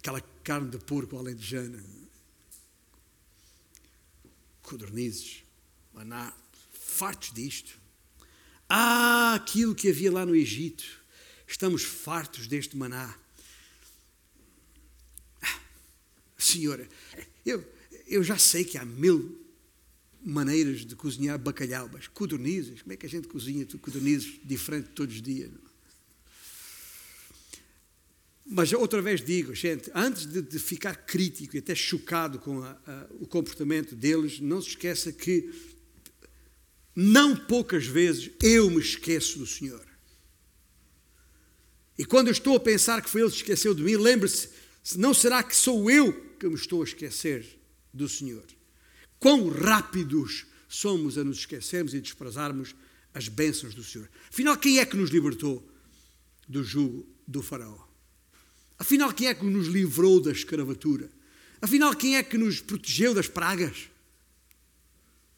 [0.00, 1.78] aquela carne de porco alentejana,
[4.62, 5.44] codornizes,
[5.92, 6.32] maná,
[6.72, 7.78] fartos disto.
[8.66, 10.84] Ah, aquilo que havia lá no Egito,
[11.46, 13.14] estamos fartos deste maná.
[15.42, 15.60] Ah,
[16.38, 16.88] senhora,
[17.44, 17.62] eu,
[18.06, 19.38] eu já sei que há mil
[20.22, 25.16] maneiras de cozinhar bacalhau, mas codornizes, como é que a gente cozinha codornizes diferente todos
[25.16, 25.50] os dias?
[28.52, 32.70] Mas outra vez digo, gente, antes de, de ficar crítico e até chocado com a,
[32.84, 35.48] a, o comportamento deles, não se esqueça que
[36.96, 39.86] não poucas vezes eu me esqueço do Senhor.
[41.96, 44.48] E quando eu estou a pensar que foi Ele que esqueceu de mim, lembre-se,
[44.96, 47.46] não será que sou eu que me estou a esquecer
[47.94, 48.44] do Senhor?
[49.20, 52.74] Quão rápidos somos a nos esquecermos e desprezarmos
[53.14, 54.08] as bênçãos do Senhor.
[54.28, 55.68] Afinal, quem é que nos libertou
[56.48, 57.89] do jugo do Faraó?
[58.80, 61.10] Afinal, quem é que nos livrou da escravatura?
[61.60, 63.90] Afinal, quem é que nos protegeu das pragas?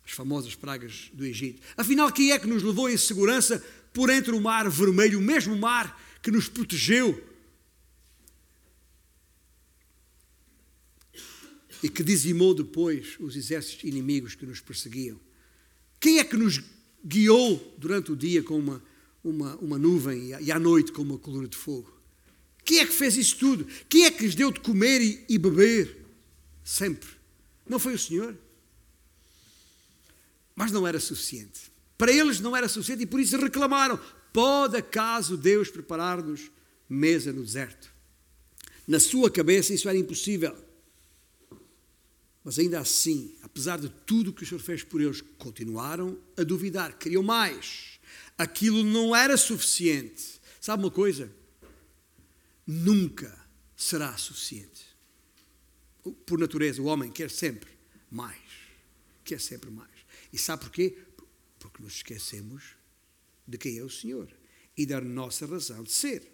[0.06, 1.60] As famosas pragas do Egito.
[1.76, 3.58] Afinal, quem é que nos levou em segurança
[3.92, 7.20] por entre o mar vermelho, o mesmo mar que nos protegeu
[11.82, 15.18] e que dizimou depois os exércitos inimigos que nos perseguiam?
[15.98, 16.62] Quem é que nos
[17.04, 18.80] guiou durante o dia com uma,
[19.24, 21.91] uma, uma nuvem e à noite com uma coluna de fogo?
[22.72, 23.66] Quem é que fez isso tudo?
[23.86, 26.06] Quem é que lhes deu de comer e, e beber?
[26.64, 27.06] Sempre.
[27.68, 28.34] Não foi o Senhor?
[30.56, 31.70] Mas não era suficiente.
[31.98, 34.00] Para eles não era suficiente e por isso reclamaram:
[34.32, 36.50] pode acaso Deus preparar-nos
[36.88, 37.92] mesa no deserto?
[38.88, 40.56] Na sua cabeça isso era impossível.
[42.42, 46.96] Mas ainda assim, apesar de tudo que o Senhor fez por eles, continuaram a duvidar,
[46.96, 48.00] queriam mais.
[48.38, 50.40] Aquilo não era suficiente.
[50.58, 51.41] Sabe uma coisa?
[52.66, 53.38] Nunca
[53.76, 54.86] será suficiente.
[56.26, 57.70] Por natureza, o homem quer sempre
[58.10, 58.40] mais.
[59.24, 59.90] Quer sempre mais.
[60.32, 60.96] E sabe porquê?
[61.58, 62.74] Porque nos esquecemos
[63.46, 64.28] de quem é o Senhor
[64.76, 66.30] e da nossa razão de ser.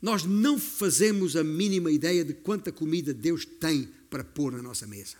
[0.00, 4.86] Nós não fazemos a mínima ideia de quanta comida Deus tem para pôr na nossa
[4.86, 5.16] mesa.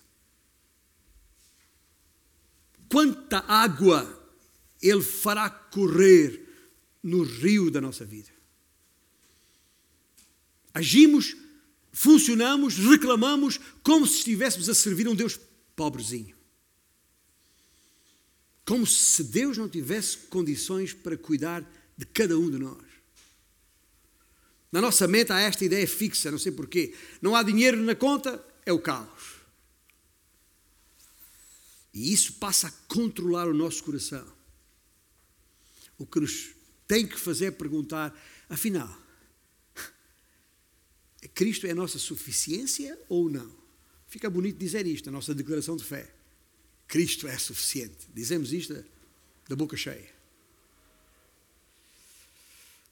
[2.88, 4.30] Quanta água
[4.80, 6.48] Ele fará correr
[7.02, 8.31] no rio da nossa vida.
[10.74, 11.36] Agimos,
[11.92, 15.38] funcionamos, reclamamos como se estivéssemos a servir um Deus
[15.76, 16.36] pobrezinho.
[18.64, 21.62] Como se Deus não tivesse condições para cuidar
[21.96, 22.92] de cada um de nós.
[24.70, 26.94] Na nossa mente há esta ideia fixa, não sei porquê.
[27.20, 29.42] Não há dinheiro na conta, é o caos.
[31.92, 34.26] E isso passa a controlar o nosso coração.
[35.98, 36.50] O que nos
[36.86, 38.18] tem que fazer é perguntar,
[38.48, 38.98] afinal,
[41.34, 43.50] Cristo é a nossa suficiência ou não?
[44.06, 46.12] Fica bonito dizer isto, a nossa declaração de fé.
[46.86, 48.08] Cristo é suficiente.
[48.14, 48.84] Dizemos isto
[49.48, 50.10] da boca cheia.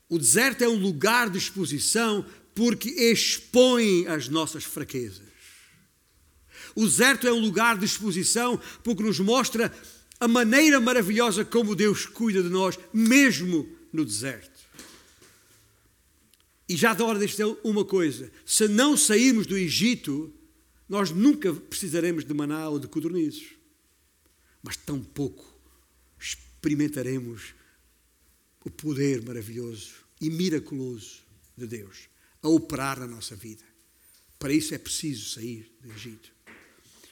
[0.09, 5.29] O deserto é um lugar de exposição porque expõe as nossas fraquezas.
[6.75, 9.73] O deserto é um lugar de exposição porque nos mostra
[10.19, 14.50] a maneira maravilhosa como Deus cuida de nós, mesmo no deserto.
[16.71, 20.33] E já da hora de dizer uma coisa: se não sairmos do Egito,
[20.89, 23.55] nós nunca precisaremos de maná ou de codornizes.
[24.63, 25.53] mas tão pouco
[26.17, 27.55] experimentaremos
[28.65, 31.23] o poder maravilhoso e miraculoso
[31.57, 32.09] de Deus
[32.41, 33.65] a operar na nossa vida.
[34.39, 36.31] Para isso é preciso sair do Egito.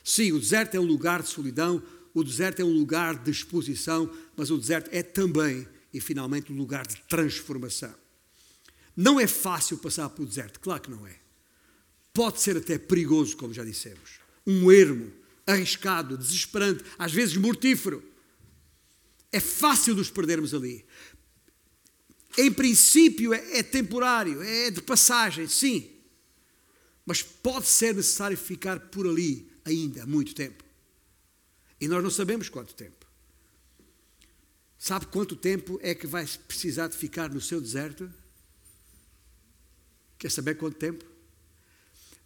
[0.05, 1.83] Sim, o deserto é um lugar de solidão,
[2.15, 6.57] o deserto é um lugar de exposição, mas o deserto é também e finalmente um
[6.57, 7.93] lugar de transformação.
[9.01, 11.21] Não é fácil passar pelo deserto, claro que não é.
[12.13, 14.19] Pode ser até perigoso, como já dissemos.
[14.45, 15.13] Um ermo,
[15.47, 18.03] arriscado, desesperante, às vezes mortífero.
[19.31, 20.85] É fácil nos perdermos ali.
[22.37, 25.93] Em princípio é, é temporário, é de passagem, sim.
[27.07, 30.65] Mas pode ser necessário ficar por ali ainda muito tempo.
[31.81, 33.07] E nós não sabemos quanto tempo.
[34.77, 38.13] Sabe quanto tempo é que vai precisar de ficar no seu deserto?
[40.19, 41.05] Quer saber quanto tempo?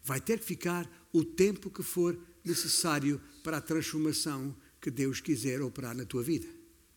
[0.03, 5.61] Vai ter que ficar o tempo que for necessário para a transformação que Deus quiser
[5.61, 6.49] operar na tua vida.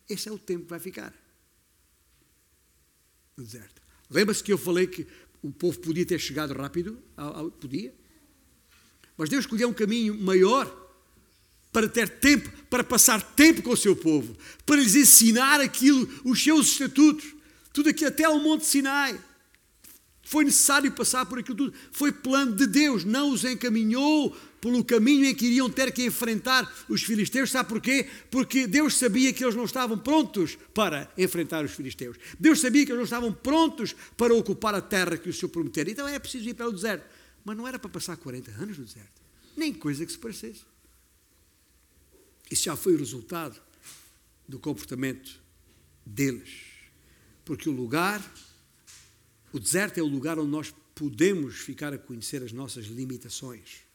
[0.10, 1.14] Esse é o tempo que vai ficar
[3.36, 3.82] no deserto.
[4.10, 5.06] Lembra-se que eu falei que
[5.42, 6.98] o povo podia ter chegado rápido?
[7.60, 7.94] Podia.
[9.18, 10.84] Mas Deus escolheu um caminho maior
[11.72, 14.36] para ter tempo, para passar tempo com o seu povo,
[14.66, 17.36] para lhes ensinar aquilo, os seus estatutos,
[17.74, 19.22] tudo aquilo até ao Monte Sinai.
[20.26, 21.74] Foi necessário passar por aquilo tudo.
[21.92, 26.74] Foi plano de Deus, não os encaminhou pelo caminho em que iriam ter que enfrentar
[26.90, 27.52] os filisteus.
[27.52, 28.10] Sabe porquê?
[28.32, 32.18] Porque Deus sabia que eles não estavam prontos para enfrentar os filisteus.
[32.40, 35.92] Deus sabia que eles não estavam prontos para ocupar a terra que o Senhor prometera.
[35.92, 37.06] Então é preciso ir para o deserto.
[37.46, 39.22] Mas não era para passar 40 anos no deserto.
[39.56, 40.62] Nem coisa que se parecesse.
[42.50, 43.62] Isso já foi o resultado
[44.48, 45.40] do comportamento
[46.04, 46.50] deles.
[47.46, 48.20] Porque o lugar,
[49.56, 53.86] o deserto é o lugar onde nós podemos ficar a conhecer as nossas limitações.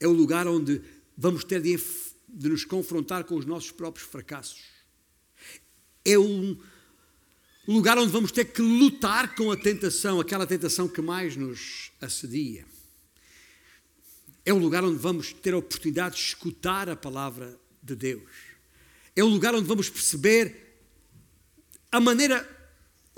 [0.00, 0.80] É o lugar onde
[1.14, 1.78] vamos ter de,
[2.26, 4.62] de nos confrontar com os nossos próprios fracassos.
[6.02, 6.58] É um
[7.68, 12.64] lugar onde vamos ter que lutar com a tentação, aquela tentação que mais nos assedia.
[14.46, 18.30] É o lugar onde vamos ter a oportunidade de escutar a palavra de Deus.
[19.14, 20.80] É o lugar onde vamos perceber
[21.92, 22.59] a maneira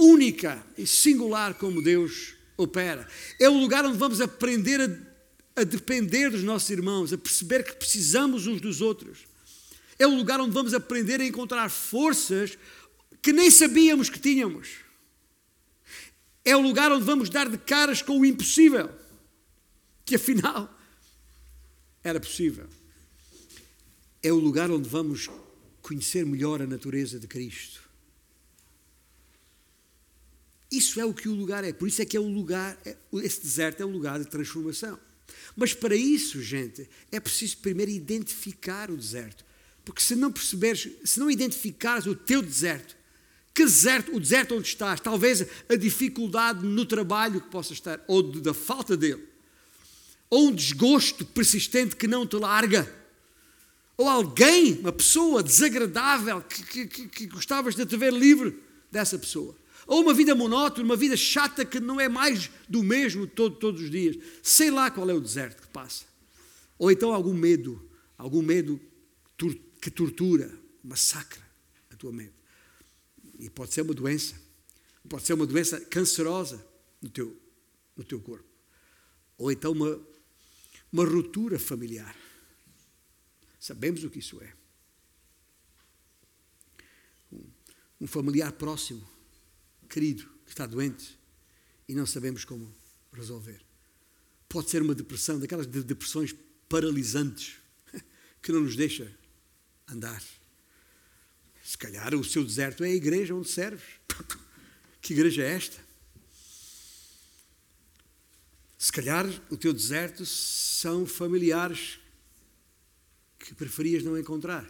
[0.03, 3.07] única e singular como Deus opera.
[3.39, 7.75] É o lugar onde vamos aprender a, a depender dos nossos irmãos, a perceber que
[7.75, 9.21] precisamos uns dos outros.
[9.99, 12.59] É o lugar onde vamos aprender a encontrar forças
[13.21, 14.69] que nem sabíamos que tínhamos.
[16.45, 18.91] É o lugar onde vamos dar de caras com o impossível,
[20.05, 20.77] que afinal
[22.03, 22.67] era possível.
[24.23, 25.31] É o lugar onde vamos
[25.81, 27.92] conhecer melhor a natureza de Cristo.
[30.73, 31.73] Isso é o que o lugar é.
[31.75, 34.99] Por isso é que é o lugar, é, esse deserto é um lugar de transformação.
[35.55, 39.45] Mas para isso, gente, é preciso primeiro identificar o deserto.
[39.85, 42.97] Porque se não perceberes, se não identificares o teu deserto,
[43.53, 48.23] que deserto, o deserto onde estás, talvez a dificuldade no trabalho que possa estar, ou
[48.23, 49.29] da falta dele,
[50.31, 52.91] ou um desgosto persistente que não te larga,
[53.95, 58.59] ou alguém, uma pessoa desagradável que, que, que gostavas de te ver livre
[58.91, 59.55] dessa pessoa.
[59.93, 63.83] Ou uma vida monótona, uma vida chata que não é mais do mesmo todo, todos
[63.83, 64.17] os dias.
[64.43, 66.07] Sei lá qual é o deserto que passa.
[66.79, 68.81] Ou então algum medo, algum medo
[69.83, 70.51] que tortura,
[70.83, 71.47] massacra
[71.91, 72.33] a tua mente.
[73.39, 74.35] E pode ser uma doença.
[75.07, 76.67] Pode ser uma doença cancerosa
[77.03, 77.39] no teu,
[77.95, 78.49] no teu corpo.
[79.37, 80.01] Ou então uma,
[80.91, 82.17] uma ruptura familiar.
[83.61, 84.55] Sabemos o que isso é.
[87.31, 87.45] Um,
[88.01, 89.07] um familiar próximo,
[89.93, 91.19] querido, que está doente
[91.87, 92.75] e não sabemos como
[93.13, 93.61] resolver.
[94.49, 96.35] Pode ser uma depressão, daquelas depressões
[96.67, 97.57] paralisantes
[98.41, 99.15] que não nos deixa
[99.87, 100.23] andar.
[101.63, 103.85] Se calhar o seu deserto é a igreja onde serves.
[105.03, 105.85] Que igreja é esta?
[108.79, 111.99] Se calhar o teu deserto são familiares
[113.37, 114.65] que preferias não encontrar.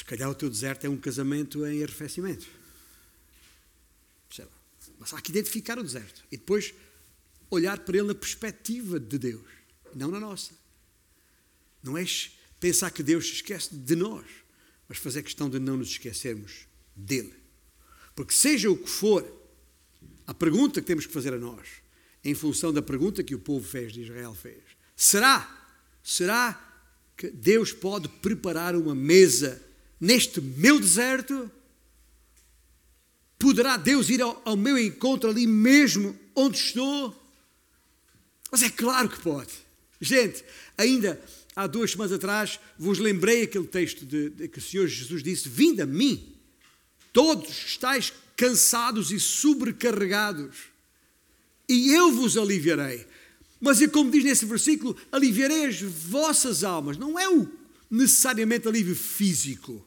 [0.00, 2.46] Se calhar o teu deserto é um casamento em arrefecimento.
[4.34, 4.50] Sei lá.
[4.98, 6.72] Mas há que identificar o deserto e depois
[7.50, 9.46] olhar para ele na perspectiva de Deus,
[9.94, 10.52] não na nossa.
[11.82, 12.04] Não é
[12.58, 14.24] pensar que Deus se esquece de nós,
[14.88, 17.34] mas fazer questão de não nos esquecermos dele.
[18.14, 19.22] Porque seja o que for,
[20.26, 21.68] a pergunta que temos que fazer a nós,
[22.24, 24.62] em função da pergunta que o povo fez de Israel fez,
[24.96, 26.88] será, será
[27.18, 29.68] que Deus pode preparar uma mesa
[30.00, 31.50] neste meu deserto?
[33.38, 37.16] Poderá Deus ir ao, ao meu encontro ali mesmo onde estou?
[38.50, 39.52] Mas é claro que pode.
[40.00, 40.44] Gente,
[40.76, 41.20] ainda
[41.54, 45.48] há duas semanas atrás, vos lembrei aquele texto de, de que o Senhor Jesus disse:
[45.48, 46.34] Vinde a mim,
[47.12, 50.56] todos estáis cansados e sobrecarregados,
[51.68, 53.06] e eu vos aliviarei.
[53.60, 56.96] Mas como diz nesse versículo: aliviarei as vossas almas.
[56.96, 57.46] Não é o
[57.90, 59.86] necessariamente alívio físico.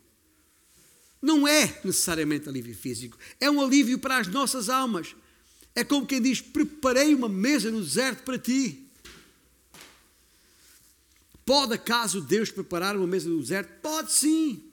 [1.23, 3.17] Não é necessariamente alívio físico.
[3.39, 5.15] É um alívio para as nossas almas.
[5.73, 8.85] É como quem diz: Preparei uma mesa no deserto para ti.
[11.45, 13.69] Pode acaso Deus preparar uma mesa no deserto?
[13.81, 14.65] Pode sim.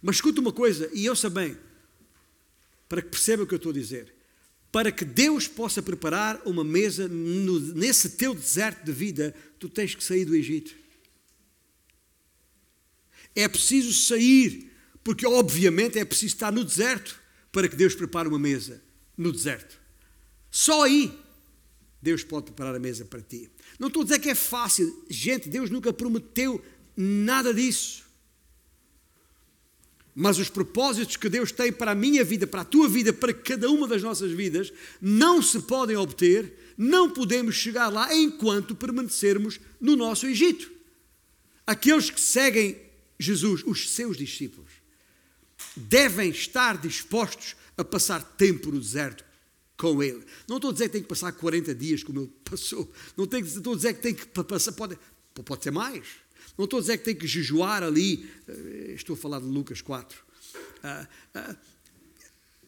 [0.00, 1.58] Mas escuta uma coisa, e ouça bem,
[2.88, 4.14] para que perceba o que eu estou a dizer.
[4.70, 9.96] Para que Deus possa preparar uma mesa no, nesse teu deserto de vida, tu tens
[9.96, 10.76] que sair do Egito.
[13.34, 14.67] É preciso sair,
[15.02, 17.18] porque obviamente é preciso estar no deserto
[17.50, 18.82] para que Deus prepare uma mesa
[19.16, 19.78] no deserto.
[20.50, 21.12] Só aí
[22.00, 23.50] Deus pode preparar a mesa para ti.
[23.78, 25.04] Não estou a dizer que é fácil.
[25.08, 26.64] Gente, Deus nunca prometeu
[26.96, 28.06] nada disso.
[30.14, 33.32] Mas os propósitos que Deus tem para a minha vida, para a tua vida, para
[33.32, 39.60] cada uma das nossas vidas, não se podem obter, não podemos chegar lá enquanto permanecermos
[39.80, 40.72] no nosso Egito.
[41.66, 42.80] Aqueles que seguem
[43.18, 44.67] Jesus, os seus discípulos,
[45.78, 49.24] devem estar dispostos a passar tempo no deserto
[49.76, 50.24] com ele.
[50.48, 52.92] Não estou a dizer que tem que passar 40 dias como ele passou.
[53.16, 54.98] Não estou a dizer que tem que passar, pode,
[55.44, 56.04] pode ser mais.
[56.58, 58.28] Não estou a dizer que tem que jejuar ali.
[58.48, 60.18] Eh, estou a falar de Lucas 4.
[60.82, 61.56] Ah, ah,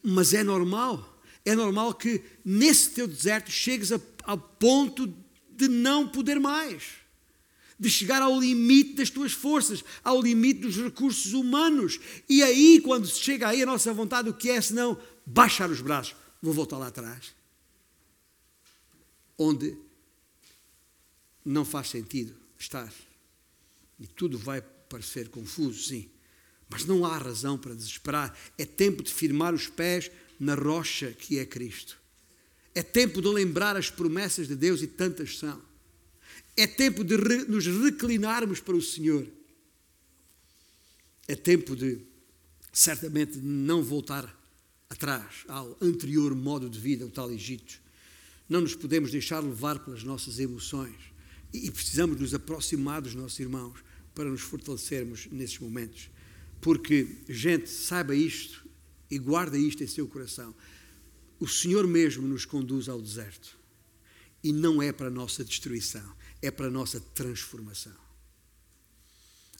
[0.01, 1.21] mas é normal.
[1.43, 3.91] É normal que nesse teu deserto chegues
[4.23, 5.13] ao ponto
[5.49, 7.00] de não poder mais.
[7.81, 11.99] De chegar ao limite das tuas forças, ao limite dos recursos humanos.
[12.29, 16.15] E aí, quando chega aí a nossa vontade, o que é senão baixar os braços?
[16.39, 17.33] Vou voltar lá atrás.
[19.35, 19.75] Onde
[21.43, 22.93] não faz sentido estar.
[23.99, 26.07] E tudo vai parecer confuso, sim.
[26.69, 28.37] Mas não há razão para desesperar.
[28.57, 30.09] É tempo de firmar os pés
[30.39, 31.99] na rocha que é Cristo.
[32.73, 35.61] É tempo de lembrar as promessas de Deus e tantas são.
[36.55, 39.27] É tempo de re nos reclinarmos para o Senhor.
[41.27, 41.99] É tempo de,
[42.73, 44.37] certamente, não voltar
[44.89, 47.79] atrás, ao anterior modo de vida, o tal Egito.
[48.49, 50.95] Não nos podemos deixar levar pelas nossas emoções
[51.53, 53.79] e precisamos nos aproximar dos nossos irmãos
[54.13, 56.09] para nos fortalecermos nesses momentos.
[56.59, 58.65] Porque, gente, saiba isto
[59.09, 60.53] e guarda isto em seu coração.
[61.39, 63.57] O Senhor mesmo nos conduz ao deserto.
[64.43, 67.95] E não é para a nossa destruição, é para a nossa transformação.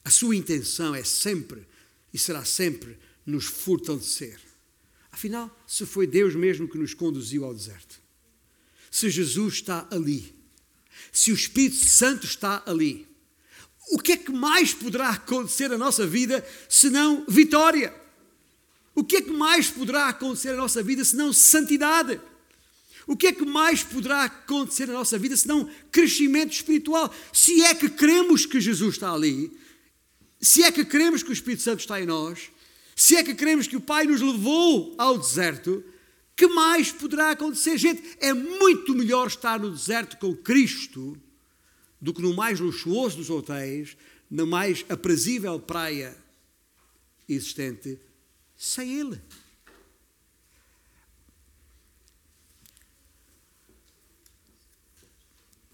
[0.04, 1.68] A sua intenção é sempre
[2.14, 4.40] e será sempre nos fortalecer
[5.12, 8.00] Afinal, se foi Deus mesmo que nos conduziu ao deserto,
[8.90, 10.34] se Jesus está ali,
[11.12, 13.08] se o Espírito Santo está ali,
[13.90, 17.94] o que é que mais poderá acontecer na nossa vida senão vitória?
[18.96, 22.20] O que é que mais poderá acontecer na nossa vida senão santidade?
[23.08, 27.14] O que é que mais poderá acontecer na nossa vida senão crescimento espiritual?
[27.34, 29.52] Se é que queremos que Jesus está ali,
[30.40, 32.50] se é que queremos que o Espírito Santo está em nós,
[32.96, 35.84] se é que queremos que o Pai nos levou ao deserto,
[36.36, 37.78] que mais poderá acontecer?
[37.78, 41.18] Gente, é muito melhor estar no deserto com Cristo
[42.00, 43.96] do que no mais luxuoso dos hotéis,
[44.30, 46.18] na mais aprazível praia
[47.28, 48.00] existente,
[48.58, 49.22] sem Ele.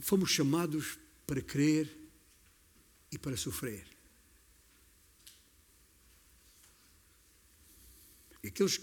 [0.08, 1.94] Fomos chamados para crer
[3.12, 3.86] e para sofrer.
[8.42, 8.78] E aqueles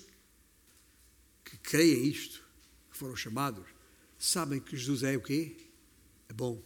[1.42, 2.44] que creem isto,
[2.90, 3.64] que foram chamados,
[4.18, 5.56] sabem que Jesus é o quê?
[6.28, 6.62] É bom.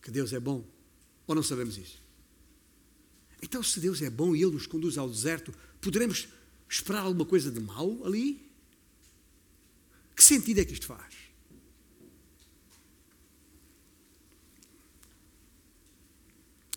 [0.00, 0.66] Que Deus é bom.
[1.26, 2.00] Ou não sabemos isso?
[3.42, 5.52] Então, se Deus é bom e Ele nos conduz ao deserto,
[5.82, 6.28] poderemos
[6.66, 8.40] esperar alguma coisa de mal ali?
[10.16, 11.19] Que sentido é que isto faz?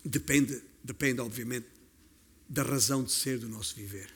[0.04, 1.66] Depende, depende, obviamente,
[2.48, 4.14] da razão de ser do nosso viver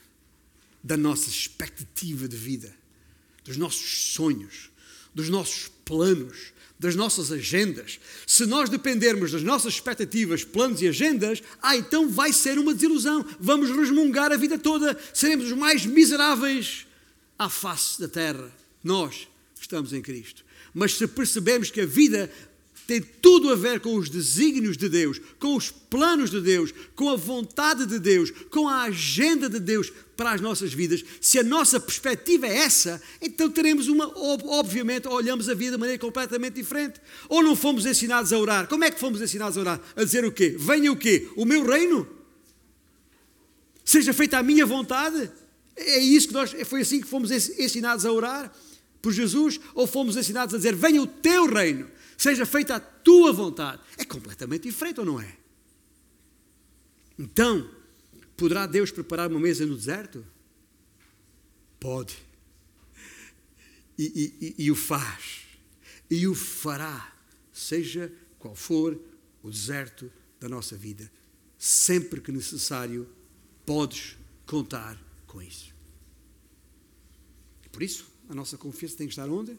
[0.83, 2.73] da nossa expectativa de vida,
[3.43, 4.69] dos nossos sonhos,
[5.13, 7.99] dos nossos planos, das nossas agendas.
[8.25, 13.25] Se nós dependermos das nossas expectativas, planos e agendas, ah, então vai ser uma desilusão.
[13.39, 16.87] Vamos resmungar a vida toda, seremos os mais miseráveis
[17.37, 18.49] à face da terra.
[18.83, 19.27] Nós
[19.59, 20.45] estamos em Cristo.
[20.73, 22.31] Mas se percebemos que a vida
[22.89, 27.07] tem tudo a ver com os desígnios de Deus, com os planos de Deus, com
[27.07, 31.05] a vontade de Deus, com a agenda de Deus para as nossas vidas.
[31.21, 36.01] Se a nossa perspectiva é essa, então teremos uma, obviamente, olhamos a vida de maneira
[36.01, 36.99] completamente diferente.
[37.27, 38.67] Ou não fomos ensinados a orar.
[38.67, 39.81] Como é que fomos ensinados a orar?
[39.95, 40.55] A dizer o quê?
[40.57, 41.29] Venha o quê?
[41.35, 42.07] O meu reino?
[43.85, 45.29] Seja feita a minha vontade?
[45.75, 48.51] É isso que nós, foi assim que fomos ensinados a orar
[48.99, 49.59] por Jesus?
[49.75, 51.87] Ou fomos ensinados a dizer, venha o teu reino,
[52.21, 53.81] seja feita a tua vontade?
[53.97, 55.37] É completamente diferente ou não é?
[57.17, 57.69] Então,
[58.37, 60.25] poderá Deus preparar uma mesa no deserto?
[61.79, 62.17] Pode.
[63.97, 65.41] E, e, e o faz.
[66.09, 67.13] E o fará,
[67.51, 68.99] seja qual for
[69.41, 71.11] o deserto da nossa vida.
[71.57, 73.07] Sempre que necessário,
[73.65, 74.97] podes contar
[75.27, 75.75] com isso.
[77.71, 79.57] Por isso, a nossa confiança tem que estar onde?